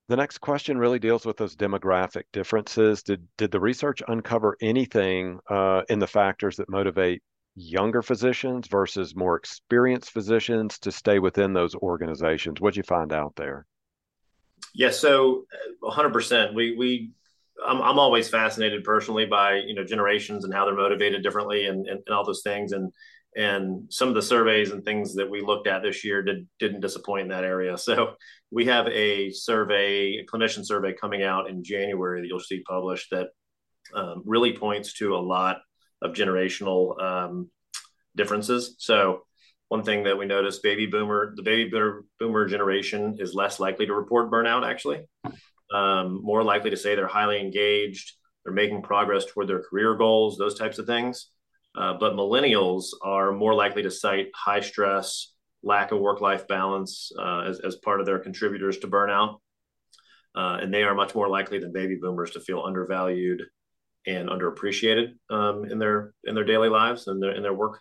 the 0.09 0.17
next 0.17 0.39
question 0.39 0.79
really 0.79 0.99
deals 0.99 1.27
with 1.27 1.37
those 1.37 1.57
demographic 1.57 2.25
differences. 2.33 3.03
Did 3.03 3.27
did 3.37 3.51
the 3.51 3.61
research 3.61 4.03
uncover 4.07 4.57
anything 4.61 5.41
uh, 5.49 5.83
in 5.89 5.99
the 5.99 6.07
factors 6.07 6.57
that 6.57 6.69
motivate 6.69 7.23
younger 7.57 8.03
physicians 8.03 8.69
versus 8.69 9.17
more 9.17 9.37
experienced 9.37 10.11
physicians 10.11 10.79
to 10.81 10.93
stay 10.93 11.19
within 11.19 11.53
those 11.53 11.75
organizations? 11.75 12.61
What'd 12.61 12.77
you 12.77 12.83
find 12.83 13.13
out 13.13 13.35
there? 13.37 13.67
Yeah, 14.75 14.91
so 14.91 15.47
100%. 15.83 16.51
Uh, 16.51 16.53
we 16.53 16.77
we 16.77 17.11
I'm 17.67 17.81
I'm 17.83 17.99
always 17.99 18.29
fascinated 18.29 18.85
personally 18.85 19.27
by 19.27 19.57
you 19.57 19.75
know 19.75 19.85
generations 19.85 20.45
and 20.45 20.55
how 20.55 20.67
they're 20.67 20.75
motivated 20.75 21.23
differently 21.23 21.67
and, 21.67 21.87
and, 21.87 22.03
and 22.07 22.15
all 22.15 22.25
those 22.25 22.43
things 22.43 22.73
and 22.73 22.93
and 23.37 23.93
some 23.93 24.09
of 24.09 24.15
the 24.15 24.23
surveys 24.23 24.71
and 24.71 24.83
things 24.83 25.15
that 25.15 25.31
we 25.31 25.43
looked 25.43 25.69
at 25.69 25.83
this 25.83 26.05
year 26.05 26.23
did 26.23 26.49
didn't 26.59 26.81
disappoint 26.81 27.23
in 27.23 27.29
that 27.29 27.45
area. 27.45 27.77
So 27.77 28.15
we 28.51 28.65
have 28.67 28.89
a 28.89 29.31
survey, 29.31 30.19
a 30.19 30.25
clinician 30.25 30.65
survey 30.65 30.95
coming 30.95 31.23
out 31.23 31.51
in 31.51 31.63
January 31.63 32.23
that 32.23 32.29
you'll 32.29 32.41
see 32.41 32.63
published 32.63 33.11
that 33.11 33.29
um, 33.95 34.23
really 34.25 34.57
points 34.57 34.95
to 34.95 35.15
a 35.15 35.19
lot 35.19 35.59
of 36.01 36.13
generational 36.13 37.01
um, 37.01 37.51
differences. 38.17 38.75
So 38.79 39.23
one 39.69 39.83
thing 39.83 40.05
that 40.05 40.17
we 40.17 40.27
noticed, 40.27 40.63
baby 40.63 40.87
boomer, 40.87 41.35
the 41.37 41.43
baby 41.43 41.71
boomer, 42.19 42.47
generation 42.47 43.17
is 43.19 43.35
less 43.35 43.61
likely 43.61 43.87
to 43.87 43.95
report 43.95 44.31
burnout. 44.31 44.67
Actually, 44.67 45.07
um, 45.75 46.21
more 46.23 46.43
likely 46.43 46.71
to 46.71 46.77
say 46.77 46.95
they're 46.95 47.07
highly 47.07 47.41
engaged, 47.41 48.13
they're 48.45 48.55
making 48.55 48.83
progress 48.83 49.27
toward 49.27 49.49
their 49.49 49.63
career 49.63 49.95
goals, 49.95 50.39
those 50.39 50.59
types 50.59 50.79
of 50.79 50.87
things. 50.87 51.29
Uh, 51.77 51.95
but 51.95 52.15
millennials 52.15 52.87
are 53.03 53.33
more 53.33 53.55
likely 53.55 53.83
to 53.83 53.91
cite 53.91 54.29
high 54.35 54.61
stress, 54.61 55.35
lack 55.63 55.93
of 55.93 56.01
work 56.01 56.21
life 56.21 56.49
balance 56.49 57.13
uh, 57.19 57.41
as, 57.41 57.61
as 57.61 57.77
part 57.77 58.01
of 58.01 58.07
their 58.07 58.19
contributors 58.19 58.79
to 58.79 58.89
burnout. 58.89 59.39
Uh, 60.35 60.59
and 60.61 60.73
they 60.73 60.83
are 60.83 60.95
much 60.95 61.15
more 61.15 61.29
likely 61.29 61.59
than 61.59 61.73
baby 61.73 61.97
boomers 62.01 62.31
to 62.31 62.41
feel 62.41 62.63
undervalued 62.63 63.43
and 64.07 64.29
underappreciated 64.29 65.15
um, 65.31 65.65
in 65.65 65.79
their 65.79 66.15
in 66.25 66.35
their 66.35 66.45
daily 66.45 66.69
lives 66.69 67.09
and 67.09 67.23
their 67.23 67.33
in 67.33 67.43
their 67.43 67.55
work. 67.55 67.81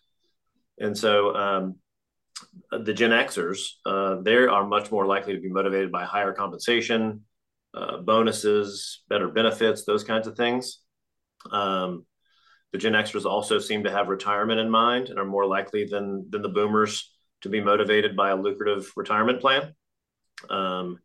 And 0.79 0.97
so 0.97 1.36
um, 1.36 1.75
the 2.71 2.93
Gen 2.93 3.12
Xers, 3.12 3.60
uh, 3.86 4.21
they 4.21 4.36
are 4.36 4.65
much 4.65 4.91
more 4.91 5.05
likely 5.05 5.36
to 5.36 5.41
be 5.41 5.49
motivated 5.49 5.91
by 5.91 6.03
higher 6.03 6.34
compensation, 6.34 7.21
uh, 7.73 7.97
bonuses, 7.97 9.03
better 9.10 9.29
benefits, 9.29 9.86
those 9.86 10.03
kinds 10.03 10.27
of 10.27 10.36
things. 10.36 10.79
Um, 11.51 12.05
the 12.71 12.78
Gen 12.78 12.93
Xers 12.93 13.25
also 13.25 13.60
seem 13.60 13.84
to 13.84 13.91
have 13.91 14.08
retirement 14.08 14.60
in 14.60 14.69
mind 14.69 15.10
and 15.10 15.17
are 15.17 15.25
more 15.25 15.45
likely 15.45 15.86
than 15.86 16.30
than 16.30 16.41
the 16.41 16.49
Boomers 16.49 17.12
to 17.41 17.49
be 17.49 17.62
motivated 17.62 18.15
by 18.15 18.32
a 18.32 18.36
lucrative 18.36 18.91
retirement 18.95 19.39
plan. 19.39 19.73
Um, 20.49 20.99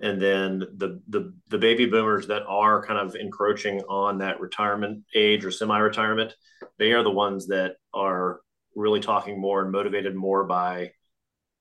and 0.00 0.22
then 0.22 0.60
the, 0.76 1.00
the 1.08 1.34
the 1.48 1.58
baby 1.58 1.86
boomers 1.86 2.28
that 2.28 2.44
are 2.46 2.84
kind 2.84 3.00
of 3.00 3.16
encroaching 3.16 3.80
on 3.88 4.18
that 4.18 4.40
retirement 4.40 5.04
age 5.14 5.44
or 5.44 5.50
semi-retirement, 5.50 6.34
they 6.78 6.92
are 6.92 7.02
the 7.02 7.10
ones 7.10 7.48
that 7.48 7.76
are 7.92 8.40
really 8.76 9.00
talking 9.00 9.40
more 9.40 9.62
and 9.62 9.72
motivated 9.72 10.14
more 10.14 10.44
by 10.44 10.92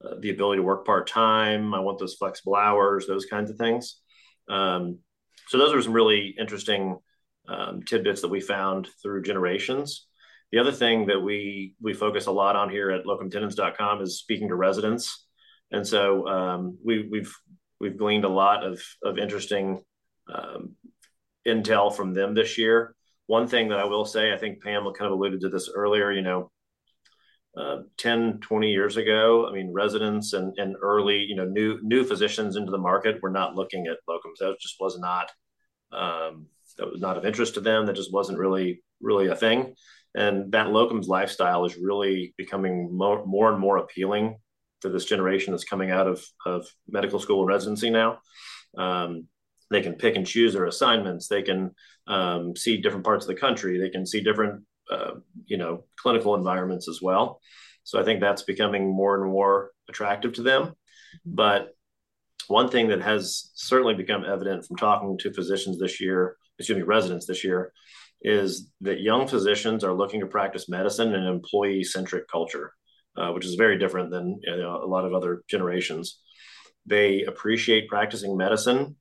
uh, 0.03 0.15
the 0.19 0.29
ability 0.29 0.60
to 0.60 0.63
work 0.63 0.86
part 0.86 1.07
time. 1.07 1.73
I 1.73 1.79
want 1.79 1.97
those 1.97 2.13
flexible 2.13 2.55
hours, 2.55 3.07
those 3.07 3.25
kinds 3.25 3.49
of 3.49 3.57
things. 3.57 4.01
Um, 4.47 4.99
so 5.47 5.57
those 5.57 5.73
are 5.73 5.81
some 5.81 5.93
really 5.93 6.36
interesting 6.38 6.99
um, 7.47 7.81
tidbits 7.83 8.21
that 8.21 8.29
we 8.29 8.39
found 8.39 8.88
through 9.01 9.23
generations. 9.23 10.07
The 10.51 10.60
other 10.60 10.71
thing 10.71 11.07
that 11.07 11.19
we 11.19 11.75
we 11.81 11.93
focus 11.93 12.27
a 12.27 12.31
lot 12.31 12.55
on 12.55 12.69
here 12.69 12.89
at 12.91 13.05
locumtenens.com 13.05 14.01
is 14.01 14.19
speaking 14.19 14.47
to 14.49 14.55
residents, 14.55 15.25
and 15.71 15.86
so 15.86 16.27
um, 16.27 16.77
we, 16.83 17.07
we've 17.10 17.33
we've 17.79 17.97
gleaned 17.97 18.23
a 18.25 18.29
lot 18.29 18.63
of 18.63 18.81
of 19.03 19.17
interesting 19.17 19.83
um, 20.33 20.75
intel 21.45 21.93
from 21.93 22.13
them 22.13 22.33
this 22.33 22.57
year. 22.57 22.95
One 23.25 23.47
thing 23.47 23.69
that 23.69 23.79
I 23.79 23.86
will 23.86 24.05
say, 24.05 24.31
I 24.33 24.38
think 24.38 24.63
Pam 24.63 24.83
kind 24.93 25.12
of 25.12 25.12
alluded 25.12 25.41
to 25.41 25.49
this 25.49 25.69
earlier. 25.73 26.12
You 26.12 26.21
know, 26.21 26.51
uh, 27.57 27.79
10, 27.97 28.39
20 28.39 28.69
years 28.69 28.97
ago, 28.97 29.47
I 29.49 29.51
mean, 29.51 29.73
residents 29.73 30.33
and, 30.33 30.53
and 30.57 30.75
early, 30.81 31.17
you 31.17 31.36
know, 31.36 31.45
new 31.45 31.79
new 31.81 32.03
physicians 32.03 32.55
into 32.55 32.71
the 32.71 32.77
market 32.77 33.21
were 33.21 33.31
not 33.31 33.55
looking 33.55 33.88
at 33.88 33.97
locums. 34.07 34.38
That 34.39 34.55
just 34.62 34.75
was 34.79 34.99
not 34.99 35.31
um, 35.91 36.45
that 36.77 36.91
was 36.91 37.01
not 37.01 37.17
of 37.17 37.25
interest 37.25 37.55
to 37.55 37.61
them. 37.61 37.85
That 37.85 37.95
just 37.95 38.13
wasn't 38.13 38.39
really 38.39 38.81
really 39.01 39.27
a 39.27 39.35
thing. 39.35 39.75
And 40.15 40.51
that 40.51 40.67
locums 40.67 41.07
lifestyle 41.07 41.65
is 41.65 41.77
really 41.77 42.33
becoming 42.37 42.95
more, 42.95 43.23
more 43.25 43.51
and 43.51 43.59
more 43.59 43.77
appealing 43.77 44.39
to 44.81 44.89
this 44.89 45.05
generation 45.05 45.51
that's 45.51 45.63
coming 45.63 45.91
out 45.91 46.07
of, 46.07 46.23
of 46.45 46.65
medical 46.89 47.19
school 47.19 47.45
residency 47.45 47.89
now. 47.89 48.19
Um, 48.77 49.27
they 49.69 49.81
can 49.81 49.93
pick 49.93 50.15
and 50.15 50.25
choose 50.25 50.53
their 50.53 50.65
assignments. 50.65 51.27
They 51.27 51.43
can 51.43 51.71
um, 52.07 52.55
see 52.55 52.77
different 52.77 53.05
parts 53.05 53.25
of 53.25 53.27
the 53.27 53.39
country. 53.39 53.79
They 53.79 53.89
can 53.89 54.05
see 54.05 54.21
different, 54.21 54.63
uh, 54.89 55.15
you 55.45 55.57
know, 55.57 55.83
clinical 55.97 56.35
environments 56.35 56.87
as 56.87 56.99
well. 57.01 57.39
So 57.83 57.99
I 57.99 58.03
think 58.03 58.19
that's 58.19 58.43
becoming 58.43 58.87
more 58.87 59.21
and 59.21 59.31
more 59.31 59.71
attractive 59.89 60.33
to 60.33 60.41
them. 60.41 60.73
But 61.25 61.69
one 62.47 62.69
thing 62.69 62.87
that 62.89 63.01
has 63.01 63.51
certainly 63.55 63.93
become 63.93 64.23
evident 64.23 64.65
from 64.65 64.77
talking 64.77 65.17
to 65.19 65.33
physicians 65.33 65.79
this 65.79 65.99
year, 65.99 66.37
excuse 66.60 66.78
me, 66.78 66.84
residents 66.84 67.26
this 67.26 67.43
year, 67.43 67.74
is 68.22 68.70
that 68.82 69.02
young 69.02 69.28
physicians 69.28 69.84
are 69.84 69.93
looking 69.93 70.20
to 70.22 70.28
practice 70.28 70.70
medicine 70.70 71.10
in 71.10 71.22
an 71.22 71.28
employee 71.28 71.84
centric 71.84 72.28
culture 72.28 72.74
uh, 73.17 73.32
which 73.32 73.46
is 73.46 73.56
very 73.56 73.78
different 73.78 74.12
than 74.12 74.39
you 74.43 74.58
know, 74.58 74.82
a 74.84 74.86
lot 74.86 75.06
of 75.06 75.13
other 75.13 75.43
generations. 75.50 76.20
They 76.86 77.24
appreciate 77.24 77.89
practicing 77.89 78.38
medicine, 78.38 78.96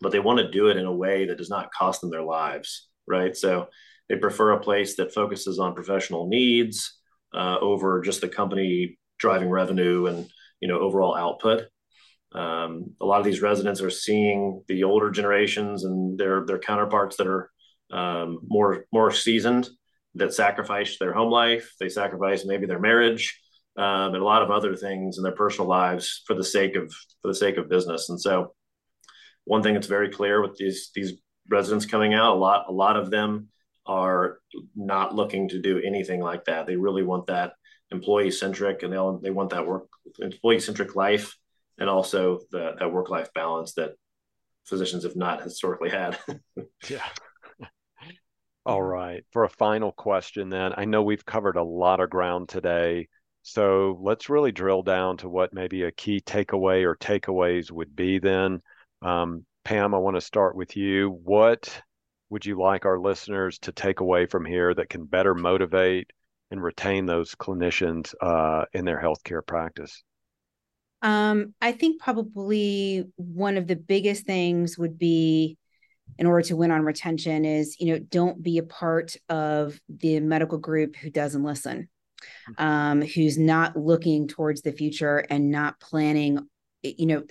but 0.00 0.10
they 0.10 0.20
want 0.20 0.38
to 0.38 0.50
do 0.50 0.68
it 0.68 0.76
in 0.76 0.86
a 0.86 0.94
way 0.94 1.26
that 1.26 1.38
does 1.38 1.50
not 1.50 1.72
cost 1.72 2.00
them 2.00 2.10
their 2.10 2.22
lives, 2.22 2.88
right? 3.06 3.36
So 3.36 3.68
they 4.08 4.16
prefer 4.16 4.52
a 4.52 4.60
place 4.60 4.96
that 4.96 5.12
focuses 5.12 5.58
on 5.58 5.74
professional 5.74 6.28
needs 6.28 6.98
uh, 7.34 7.58
over 7.60 8.00
just 8.00 8.22
the 8.22 8.28
company 8.28 8.98
driving 9.18 9.50
revenue 9.50 10.06
and 10.06 10.28
you 10.60 10.68
know 10.68 10.78
overall 10.78 11.14
output. 11.14 11.64
Um, 12.32 12.94
a 13.00 13.06
lot 13.06 13.20
of 13.20 13.24
these 13.24 13.40
residents 13.40 13.80
are 13.80 13.90
seeing 13.90 14.62
the 14.68 14.84
older 14.84 15.10
generations 15.10 15.84
and 15.84 16.18
their 16.18 16.44
their 16.44 16.58
counterparts 16.58 17.16
that 17.16 17.26
are 17.26 17.50
um, 17.90 18.40
more 18.46 18.84
more 18.92 19.10
seasoned 19.10 19.68
that 20.14 20.34
sacrifice 20.34 20.98
their 20.98 21.12
home 21.12 21.30
life, 21.30 21.74
they 21.80 21.88
sacrifice 21.88 22.44
maybe 22.44 22.66
their 22.66 22.78
marriage, 22.78 23.40
um, 23.76 24.14
and 24.14 24.16
a 24.16 24.24
lot 24.24 24.42
of 24.42 24.50
other 24.50 24.74
things 24.74 25.16
in 25.16 25.22
their 25.22 25.32
personal 25.32 25.68
lives 25.68 26.22
for 26.26 26.34
the 26.34 26.44
sake 26.44 26.76
of 26.76 26.92
for 27.22 27.28
the 27.28 27.34
sake 27.34 27.56
of 27.56 27.68
business. 27.68 28.08
And 28.08 28.20
so, 28.20 28.54
one 29.44 29.62
thing 29.62 29.74
that's 29.74 29.86
very 29.86 30.10
clear 30.10 30.42
with 30.42 30.56
these 30.56 30.90
these 30.94 31.14
residents 31.48 31.86
coming 31.86 32.14
out, 32.14 32.34
a 32.34 32.38
lot 32.38 32.66
a 32.68 32.72
lot 32.72 32.96
of 32.96 33.10
them 33.10 33.48
are 33.86 34.40
not 34.76 35.14
looking 35.14 35.48
to 35.48 35.60
do 35.60 35.80
anything 35.80 36.20
like 36.20 36.44
that. 36.44 36.66
They 36.66 36.76
really 36.76 37.02
want 37.02 37.26
that 37.26 37.52
employee 37.90 38.30
centric, 38.30 38.82
and 38.82 38.92
they 38.92 39.28
they 39.28 39.30
want 39.30 39.50
that 39.50 39.66
work 39.66 39.88
employee 40.18 40.60
centric 40.60 40.96
life, 40.96 41.36
and 41.78 41.88
also 41.88 42.40
the, 42.50 42.74
that 42.78 42.92
work 42.92 43.08
life 43.10 43.32
balance 43.34 43.74
that 43.74 43.92
physicians 44.64 45.04
have 45.04 45.16
not 45.16 45.42
historically 45.42 45.90
had. 45.90 46.18
yeah. 46.88 47.04
All 48.66 48.82
right. 48.82 49.24
For 49.32 49.44
a 49.44 49.48
final 49.48 49.92
question, 49.92 50.50
then, 50.50 50.74
I 50.76 50.84
know 50.84 51.02
we've 51.02 51.24
covered 51.24 51.56
a 51.56 51.62
lot 51.62 52.00
of 52.00 52.10
ground 52.10 52.50
today. 52.50 53.08
So 53.42 53.98
let's 54.02 54.28
really 54.28 54.52
drill 54.52 54.82
down 54.82 55.16
to 55.18 55.28
what 55.28 55.54
maybe 55.54 55.84
a 55.84 55.92
key 55.92 56.20
takeaway 56.20 56.84
or 56.84 56.96
takeaways 56.96 57.70
would 57.70 57.96
be 57.96 58.18
then. 58.18 58.60
Um, 59.00 59.46
Pam, 59.64 59.94
I 59.94 59.98
want 59.98 60.16
to 60.16 60.20
start 60.20 60.54
with 60.54 60.76
you. 60.76 61.18
What 61.24 61.82
would 62.28 62.44
you 62.44 62.60
like 62.60 62.84
our 62.84 62.98
listeners 62.98 63.58
to 63.60 63.72
take 63.72 64.00
away 64.00 64.26
from 64.26 64.44
here 64.44 64.74
that 64.74 64.90
can 64.90 65.06
better 65.06 65.34
motivate 65.34 66.10
and 66.50 66.62
retain 66.62 67.06
those 67.06 67.34
clinicians 67.34 68.14
uh, 68.20 68.66
in 68.74 68.84
their 68.84 69.00
healthcare 69.00 69.46
practice? 69.46 70.02
Um, 71.02 71.54
I 71.60 71.72
think 71.72 72.00
probably 72.00 73.08
one 73.16 73.56
of 73.56 73.66
the 73.66 73.76
biggest 73.76 74.26
things 74.26 74.76
would 74.76 74.98
be 74.98 75.56
in 76.18 76.26
order 76.26 76.42
to 76.48 76.56
win 76.56 76.70
on 76.70 76.82
retention 76.82 77.44
is, 77.44 77.76
you 77.78 77.92
know, 77.92 77.98
don't 77.98 78.42
be 78.42 78.58
a 78.58 78.64
part 78.64 79.16
of 79.28 79.78
the 79.88 80.18
medical 80.20 80.58
group 80.58 80.96
who 80.96 81.10
doesn't 81.10 81.44
listen 81.44 81.88
um, 82.56 83.02
who's 83.02 83.38
not 83.38 83.76
looking 83.76 84.28
towards 84.28 84.62
the 84.62 84.72
future 84.72 85.18
and 85.18 85.50
not 85.50 85.80
planning, 85.80 86.48
you 86.82 87.06
know, 87.06 87.22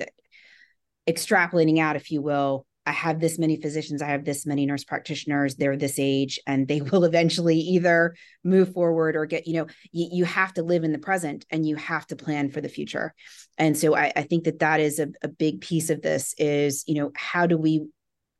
extrapolating 1.08 1.80
out, 1.80 1.95
if 1.95 2.12
you 2.12 2.21
will. 2.21 2.65
I 2.88 2.91
have 2.91 3.19
this 3.19 3.38
many 3.38 3.60
physicians, 3.60 4.02
I 4.02 4.08
have 4.08 4.23
this 4.23 4.45
many 4.45 4.65
nurse 4.65 4.86
practitioners, 4.86 5.56
they're 5.56 5.76
this 5.76 6.00
age, 6.00 6.39
and 6.47 6.67
they 6.67 6.82
will 6.91 7.04
eventually 7.04 7.58
either 7.58 8.15
move 8.43 8.73
forward 8.73 9.17
or 9.17 9.26
get, 9.26 9.45
you 9.45 9.54
know, 9.56 9.67
you, 9.91 10.08
you 10.12 10.26
have 10.26 10.54
to 10.54 10.63
live 10.63 10.86
in 10.86 10.93
the 10.93 10.97
present 10.97 11.45
and 11.52 11.67
you 11.67 11.76
have 11.76 12.08
to 12.08 12.15
plan 12.15 12.50
for 12.50 12.62
the 12.62 12.69
future. 12.69 13.13
And 13.58 13.78
so 13.78 13.95
I, 13.95 14.13
I 14.15 14.21
think 14.23 14.45
that 14.45 14.60
that 14.60 14.80
is 14.80 15.00
a, 15.00 15.10
a 15.21 15.28
big 15.28 15.60
piece 15.60 15.89
of 15.89 16.02
this 16.02 16.34
is, 16.38 16.86
you 16.88 16.95
know, 16.95 17.12
how 17.15 17.45
do 17.45 17.58
we 17.58 17.88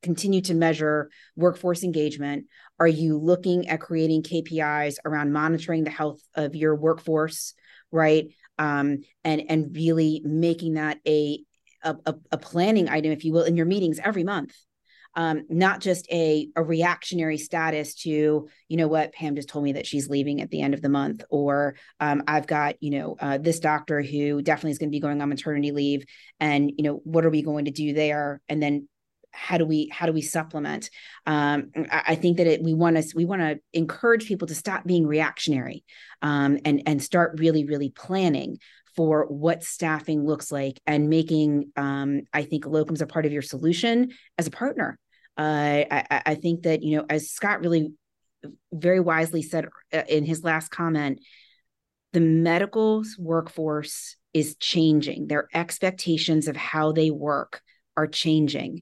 continue 0.02 0.42
to 0.42 0.54
measure 0.54 1.10
workforce 1.36 1.84
engagement? 1.84 2.46
Are 2.80 2.88
you 2.88 3.18
looking 3.18 3.68
at 3.68 3.82
creating 3.82 4.24
KPIs 4.24 4.96
around 5.04 5.34
monitoring 5.34 5.84
the 5.84 5.90
health 5.90 6.22
of 6.36 6.56
your 6.56 6.76
workforce, 6.76 7.54
right? 7.92 8.28
Um, 8.58 9.00
and 9.24 9.44
and 9.50 9.76
really 9.76 10.22
making 10.24 10.76
that 10.76 11.00
a, 11.06 11.44
a 11.84 12.16
a 12.32 12.38
planning 12.38 12.90
item, 12.90 13.12
if 13.12 13.24
you 13.24 13.34
will, 13.34 13.44
in 13.44 13.58
your 13.58 13.66
meetings 13.66 14.00
every 14.04 14.24
month. 14.24 14.54
Um, 15.16 15.46
not 15.50 15.82
just 15.82 16.08
a, 16.12 16.48
a 16.56 16.62
reactionary 16.62 17.40
status 17.40 17.96
to, 18.04 18.48
you 18.68 18.78
know 18.78 18.88
what, 18.88 19.14
Pam 19.14 19.36
just 19.36 19.50
told 19.50 19.64
me 19.64 19.72
that 19.72 19.88
she's 19.88 20.10
leaving 20.10 20.42
at 20.42 20.52
the 20.52 20.62
end 20.62 20.76
of 20.76 20.82
the 20.84 20.90
month, 20.90 21.24
or 21.32 21.76
um, 22.00 22.22
I've 22.28 22.46
got, 22.46 22.76
you 22.82 22.92
know, 22.92 23.18
uh, 23.20 23.40
this 23.40 23.60
doctor 23.60 24.04
who 24.04 24.44
definitely 24.44 24.72
is 24.72 24.78
going 24.78 24.90
to 24.90 24.96
be 24.96 25.00
going 25.00 25.20
on 25.20 25.30
maternity 25.30 25.72
leave, 25.72 26.06
and 26.40 26.72
you 26.78 26.84
know, 26.84 27.02
what 27.04 27.26
are 27.26 27.32
we 27.32 27.42
going 27.42 27.66
to 27.66 27.72
do 27.72 27.94
there? 27.94 28.42
And 28.48 28.62
then 28.62 28.88
how 29.32 29.58
do 29.58 29.66
we 29.66 29.90
how 29.92 30.06
do 30.06 30.14
we 30.14 30.22
supplement 30.22 30.90
um, 31.26 31.72
I, 31.92 32.04
I, 32.08 32.16
think 32.16 32.38
that 32.38 32.48
it, 32.48 32.64
we 32.64 32.74
want 32.74 32.98
to 32.98 33.14
we 33.16 33.26
want 33.26 33.42
to 33.42 33.60
encourage 33.72 34.28
people 34.28 34.48
to 34.48 34.56
stop 34.56 34.84
being 34.84 35.06
reactionary 35.06 35.84
um, 36.22 36.58
and 36.66 36.82
and 36.88 37.04
start 37.04 37.40
really 37.40 37.66
really 37.66 37.90
planning 37.90 38.58
for 38.98 39.26
what 39.28 39.64
staffing 39.64 40.26
looks 40.26 40.52
like 40.52 40.82
and 40.86 41.10
making 41.10 41.72
um, 41.78 42.22
i 42.34 42.44
think 42.44 42.66
locums 42.66 43.02
a 43.02 43.08
part 43.08 43.26
of 43.26 43.32
your 43.32 43.42
solution 43.42 44.10
as 44.38 44.48
a 44.48 44.52
partner 44.52 45.00
uh, 45.38 45.86
I, 45.92 46.22
I 46.26 46.36
think 46.36 46.64
that 46.64 46.84
you 46.84 46.98
know 46.98 47.06
as 47.10 47.32
scott 47.32 47.62
really 47.62 47.94
very 48.74 49.00
wisely 49.00 49.42
said 49.42 49.68
uh, 49.94 50.02
in 50.10 50.26
his 50.26 50.44
last 50.44 50.70
comment 50.70 51.20
the 52.14 52.20
medical 52.20 53.04
workforce 53.18 54.18
is 54.34 54.56
changing 54.58 55.28
their 55.28 55.48
expectations 55.54 56.48
of 56.48 56.58
how 56.58 56.92
they 56.92 57.12
work 57.12 57.62
are 57.96 58.08
changing 58.08 58.82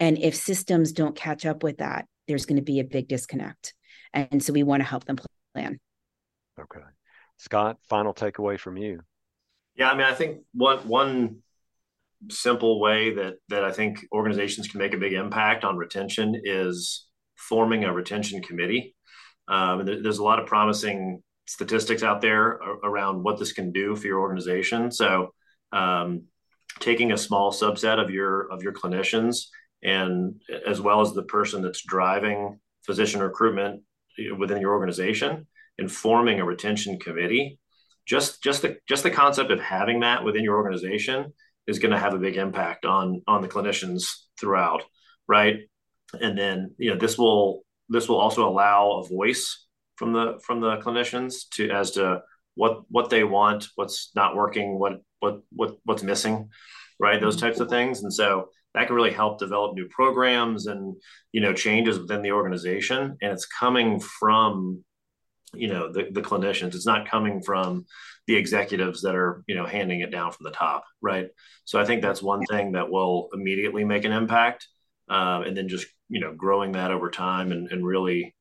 and 0.00 0.16
if 0.18 0.34
systems 0.34 0.92
don't 0.92 1.14
catch 1.14 1.44
up 1.44 1.62
with 1.62 1.76
that, 1.78 2.06
there's 2.26 2.46
going 2.46 2.56
to 2.56 2.62
be 2.62 2.80
a 2.80 2.84
big 2.84 3.06
disconnect. 3.06 3.74
And 4.14 4.42
so 4.42 4.52
we 4.52 4.62
want 4.62 4.80
to 4.80 4.88
help 4.88 5.04
them 5.04 5.18
plan. 5.54 5.78
Okay. 6.58 6.80
Scott, 7.36 7.76
final 7.88 8.14
takeaway 8.14 8.58
from 8.58 8.78
you. 8.78 9.00
Yeah, 9.80 9.88
I 9.88 9.96
mean, 9.96 10.06
I 10.06 10.14
think 10.14 10.42
one 10.52 10.80
one 10.86 11.36
simple 12.28 12.80
way 12.80 13.14
that 13.14 13.36
that 13.48 13.64
I 13.64 13.72
think 13.72 14.04
organizations 14.12 14.68
can 14.68 14.78
make 14.78 14.92
a 14.92 14.98
big 14.98 15.14
impact 15.14 15.64
on 15.64 15.78
retention 15.78 16.38
is 16.44 17.06
forming 17.38 17.84
a 17.84 17.92
retention 17.92 18.42
committee. 18.42 18.94
Um, 19.48 19.86
there's 19.86 20.18
a 20.18 20.22
lot 20.22 20.38
of 20.38 20.46
promising 20.46 21.22
statistics 21.46 22.02
out 22.02 22.20
there 22.20 22.60
around 22.84 23.22
what 23.22 23.38
this 23.38 23.52
can 23.54 23.72
do 23.72 23.96
for 23.96 24.06
your 24.06 24.20
organization. 24.20 24.92
So, 24.92 25.32
um, 25.72 26.24
taking 26.78 27.12
a 27.12 27.16
small 27.16 27.50
subset 27.50 27.98
of 27.98 28.10
your 28.10 28.52
of 28.52 28.62
your 28.62 28.74
clinicians 28.74 29.46
and 29.82 30.42
as 30.66 30.82
well 30.82 31.00
as 31.00 31.14
the 31.14 31.22
person 31.22 31.62
that's 31.62 31.82
driving 31.86 32.60
physician 32.84 33.22
recruitment 33.22 33.82
within 34.36 34.60
your 34.60 34.72
organization 34.72 35.46
and 35.78 35.90
forming 35.90 36.38
a 36.38 36.44
retention 36.44 36.98
committee 36.98 37.58
just 38.10 38.42
just 38.42 38.62
the 38.62 38.76
just 38.88 39.04
the 39.04 39.10
concept 39.10 39.52
of 39.52 39.60
having 39.60 40.00
that 40.00 40.24
within 40.24 40.44
your 40.44 40.56
organization 40.56 41.32
is 41.66 41.78
going 41.78 41.92
to 41.92 41.98
have 41.98 42.14
a 42.14 42.18
big 42.18 42.36
impact 42.36 42.84
on 42.84 43.22
on 43.26 43.40
the 43.40 43.48
clinicians 43.48 44.04
throughout 44.38 44.82
right? 45.30 45.60
And 46.20 46.36
then 46.36 46.74
you 46.76 46.90
know 46.90 46.98
this 46.98 47.16
will 47.16 47.62
this 47.88 48.08
will 48.08 48.18
also 48.18 48.48
allow 48.48 48.98
a 48.98 49.08
voice 49.08 49.66
from 49.94 50.12
the 50.12 50.40
from 50.44 50.60
the 50.60 50.76
clinicians 50.78 51.48
to 51.52 51.70
as 51.70 51.92
to 51.92 52.22
what 52.56 52.82
what 52.88 53.10
they 53.10 53.22
want 53.22 53.68
what's 53.76 54.10
not 54.16 54.34
working 54.34 54.78
what 54.78 54.94
what 55.20 55.40
what 55.52 55.76
what's 55.84 56.02
missing 56.02 56.50
right? 56.98 57.20
Those 57.20 57.36
mm-hmm. 57.36 57.46
types 57.46 57.60
of 57.60 57.70
things. 57.70 58.02
And 58.02 58.12
so 58.12 58.50
that 58.74 58.86
can 58.86 58.94
really 58.94 59.12
help 59.12 59.38
develop 59.38 59.74
new 59.74 59.88
programs 59.88 60.66
and 60.66 60.94
you 61.32 61.40
know 61.40 61.52
changes 61.52 61.98
within 61.98 62.22
the 62.22 62.32
organization. 62.32 63.16
And 63.22 63.32
it's 63.32 63.46
coming 63.46 64.00
from 64.00 64.84
you 65.54 65.68
know 65.68 65.92
the, 65.92 66.08
the 66.10 66.22
clinicians. 66.22 66.74
It's 66.74 66.86
not 66.86 67.08
coming 67.08 67.42
from 67.42 67.86
the 68.26 68.36
executives 68.36 69.02
that 69.02 69.14
are 69.14 69.42
you 69.46 69.54
know 69.54 69.66
handing 69.66 70.00
it 70.00 70.10
down 70.10 70.32
from 70.32 70.44
the 70.44 70.50
top 70.50 70.84
right? 71.00 71.28
So 71.64 71.80
i 71.80 71.84
think 71.84 72.02
that's 72.02 72.22
one 72.22 72.44
thing 72.46 72.72
that 72.72 72.90
will 72.90 73.28
immediately 73.32 73.84
make 73.84 74.04
an 74.04 74.12
impact 74.12 74.66
um, 75.08 75.42
and 75.42 75.56
then 75.56 75.68
just 75.68 75.86
you 76.08 76.20
know 76.20 76.34
growing 76.34 76.72
that 76.72 76.90
over 76.90 77.10
time 77.10 77.52
and, 77.52 77.70
and 77.70 77.86
really 77.86 78.34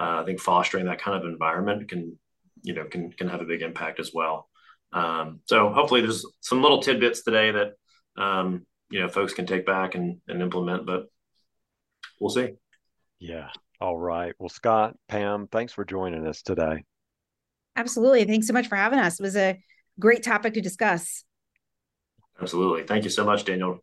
uh, 0.00 0.20
i 0.20 0.24
think 0.24 0.40
fostering 0.40 0.86
that 0.86 1.00
kind 1.00 1.16
of 1.16 1.30
environment 1.30 1.88
can 1.88 2.18
you 2.62 2.74
know 2.74 2.84
can 2.84 3.12
can 3.12 3.28
have 3.28 3.40
a 3.40 3.46
big 3.46 3.62
impact 3.62 4.00
as 4.00 4.12
well. 4.14 4.48
Um, 4.92 5.40
so 5.46 5.72
hopefully 5.72 6.00
there's 6.00 6.24
some 6.40 6.62
little 6.62 6.82
tidbits 6.82 7.22
today 7.22 7.50
that 7.50 7.72
um, 8.16 8.66
you 8.90 9.00
know 9.00 9.08
folks 9.08 9.34
can 9.34 9.46
take 9.46 9.66
back 9.66 9.94
and, 9.94 10.20
and 10.28 10.42
implement 10.42 10.86
but 10.86 11.06
we'll 12.20 12.30
see. 12.30 12.52
Yeah 13.18 13.48
all 13.82 13.98
right. 13.98 14.32
Well, 14.38 14.48
Scott, 14.48 14.94
Pam, 15.08 15.48
thanks 15.50 15.72
for 15.72 15.84
joining 15.84 16.24
us 16.24 16.42
today. 16.42 16.84
Absolutely. 17.74 18.24
Thanks 18.24 18.46
so 18.46 18.52
much 18.52 18.68
for 18.68 18.76
having 18.76 19.00
us. 19.00 19.18
It 19.18 19.22
was 19.24 19.36
a 19.36 19.58
great 19.98 20.22
topic 20.22 20.54
to 20.54 20.60
discuss. 20.60 21.24
Absolutely. 22.40 22.84
Thank 22.84 23.02
you 23.02 23.10
so 23.10 23.24
much, 23.24 23.44
Daniel. 23.44 23.80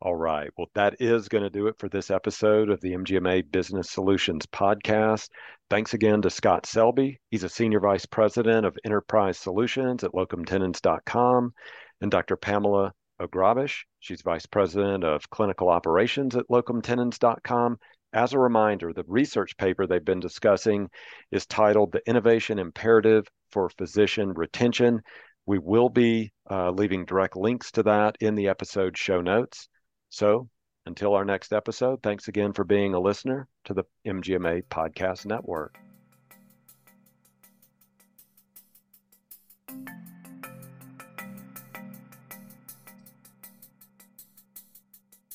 All 0.00 0.14
right. 0.14 0.48
Well, 0.56 0.68
that 0.74 0.96
is 1.00 1.28
going 1.28 1.44
to 1.44 1.50
do 1.50 1.66
it 1.66 1.74
for 1.78 1.90
this 1.90 2.10
episode 2.10 2.70
of 2.70 2.80
the 2.80 2.92
MGMA 2.92 3.50
Business 3.50 3.90
Solutions 3.90 4.46
podcast. 4.46 5.28
Thanks 5.68 5.92
again 5.92 6.22
to 6.22 6.30
Scott 6.30 6.64
Selby. 6.64 7.20
He's 7.30 7.44
a 7.44 7.48
Senior 7.50 7.80
Vice 7.80 8.06
President 8.06 8.64
of 8.64 8.78
Enterprise 8.86 9.36
Solutions 9.38 10.02
at 10.02 10.12
locumtenens.com, 10.12 11.52
and 12.00 12.10
Dr. 12.10 12.36
Pamela 12.36 12.92
Ograbisz. 13.20 13.74
She's 14.00 14.22
Vice 14.22 14.46
President 14.46 15.04
of 15.04 15.28
Clinical 15.28 15.68
Operations 15.68 16.36
at 16.36 16.48
locumtenens.com 16.48 17.78
as 18.12 18.32
a 18.32 18.38
reminder, 18.38 18.92
the 18.92 19.04
research 19.06 19.56
paper 19.56 19.86
they've 19.86 20.04
been 20.04 20.20
discussing 20.20 20.88
is 21.30 21.46
titled 21.46 21.92
The 21.92 22.06
Innovation 22.08 22.58
Imperative 22.58 23.26
for 23.50 23.68
Physician 23.70 24.32
Retention. 24.32 25.02
We 25.46 25.58
will 25.58 25.88
be 25.88 26.32
uh, 26.50 26.70
leaving 26.70 27.04
direct 27.04 27.36
links 27.36 27.70
to 27.72 27.82
that 27.84 28.16
in 28.20 28.34
the 28.34 28.48
episode 28.48 28.96
show 28.96 29.20
notes. 29.20 29.68
So 30.10 30.48
until 30.86 31.14
our 31.14 31.24
next 31.24 31.52
episode, 31.52 32.02
thanks 32.02 32.28
again 32.28 32.52
for 32.52 32.64
being 32.64 32.94
a 32.94 33.00
listener 33.00 33.46
to 33.64 33.74
the 33.74 33.84
MGMA 34.06 34.64
Podcast 34.64 35.26
Network. 35.26 35.87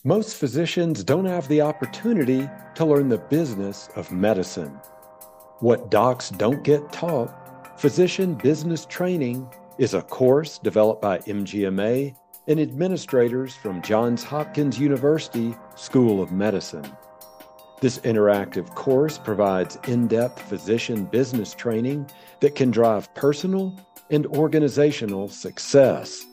Most 0.06 0.36
physicians 0.36 1.02
don't 1.02 1.24
have 1.24 1.48
the 1.48 1.62
opportunity 1.62 2.50
to 2.76 2.84
learn 2.84 3.08
the 3.08 3.20
business 3.20 3.88
of 3.96 4.12
medicine. 4.12 4.78
What 5.62 5.90
docs 5.90 6.30
don't 6.30 6.62
get 6.62 6.92
taught, 6.92 7.80
physician 7.80 8.34
business 8.34 8.86
training 8.86 9.48
is 9.78 9.94
a 9.94 10.02
course 10.02 10.60
developed 10.60 11.02
by 11.02 11.20
MGMA 11.20 12.14
and 12.50 12.60
administrators 12.60 13.56
from 13.56 13.82
Johns 13.82 14.26
Hopkins 14.26 14.78
University 14.78 15.56
School 15.76 16.22
of 16.22 16.34
Medicine. 16.34 16.98
This 17.80 18.00
interactive 18.00 18.76
course 18.76 19.18
provides 19.18 19.78
in 19.88 20.08
depth 20.08 20.42
physician 20.42 21.06
business 21.06 21.54
training 21.54 22.12
that 22.42 22.56
can 22.56 22.72
drive 22.72 23.14
personal 23.16 23.74
and 24.10 24.26
organizational 24.26 25.30
success. 25.30 26.26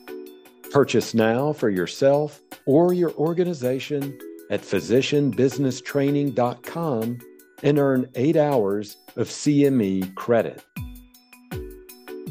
Purchase 0.71 1.13
now 1.13 1.53
for 1.53 1.69
yourself 1.69 2.41
or 2.65 2.93
your 2.93 3.13
organization 3.15 4.17
at 4.49 4.61
physicianbusinesstraining.com 4.61 7.19
and 7.63 7.79
earn 7.79 8.09
eight 8.15 8.37
hours 8.37 8.97
of 9.17 9.27
CME 9.27 10.15
credit. 10.15 10.63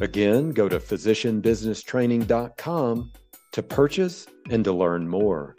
Again, 0.01 0.51
go 0.51 0.69
to 0.69 0.79
physicianbusinesstraining.com 0.79 3.13
to 3.53 3.63
purchase 3.63 4.27
and 4.49 4.65
to 4.65 4.73
learn 4.73 5.07
more. 5.09 5.57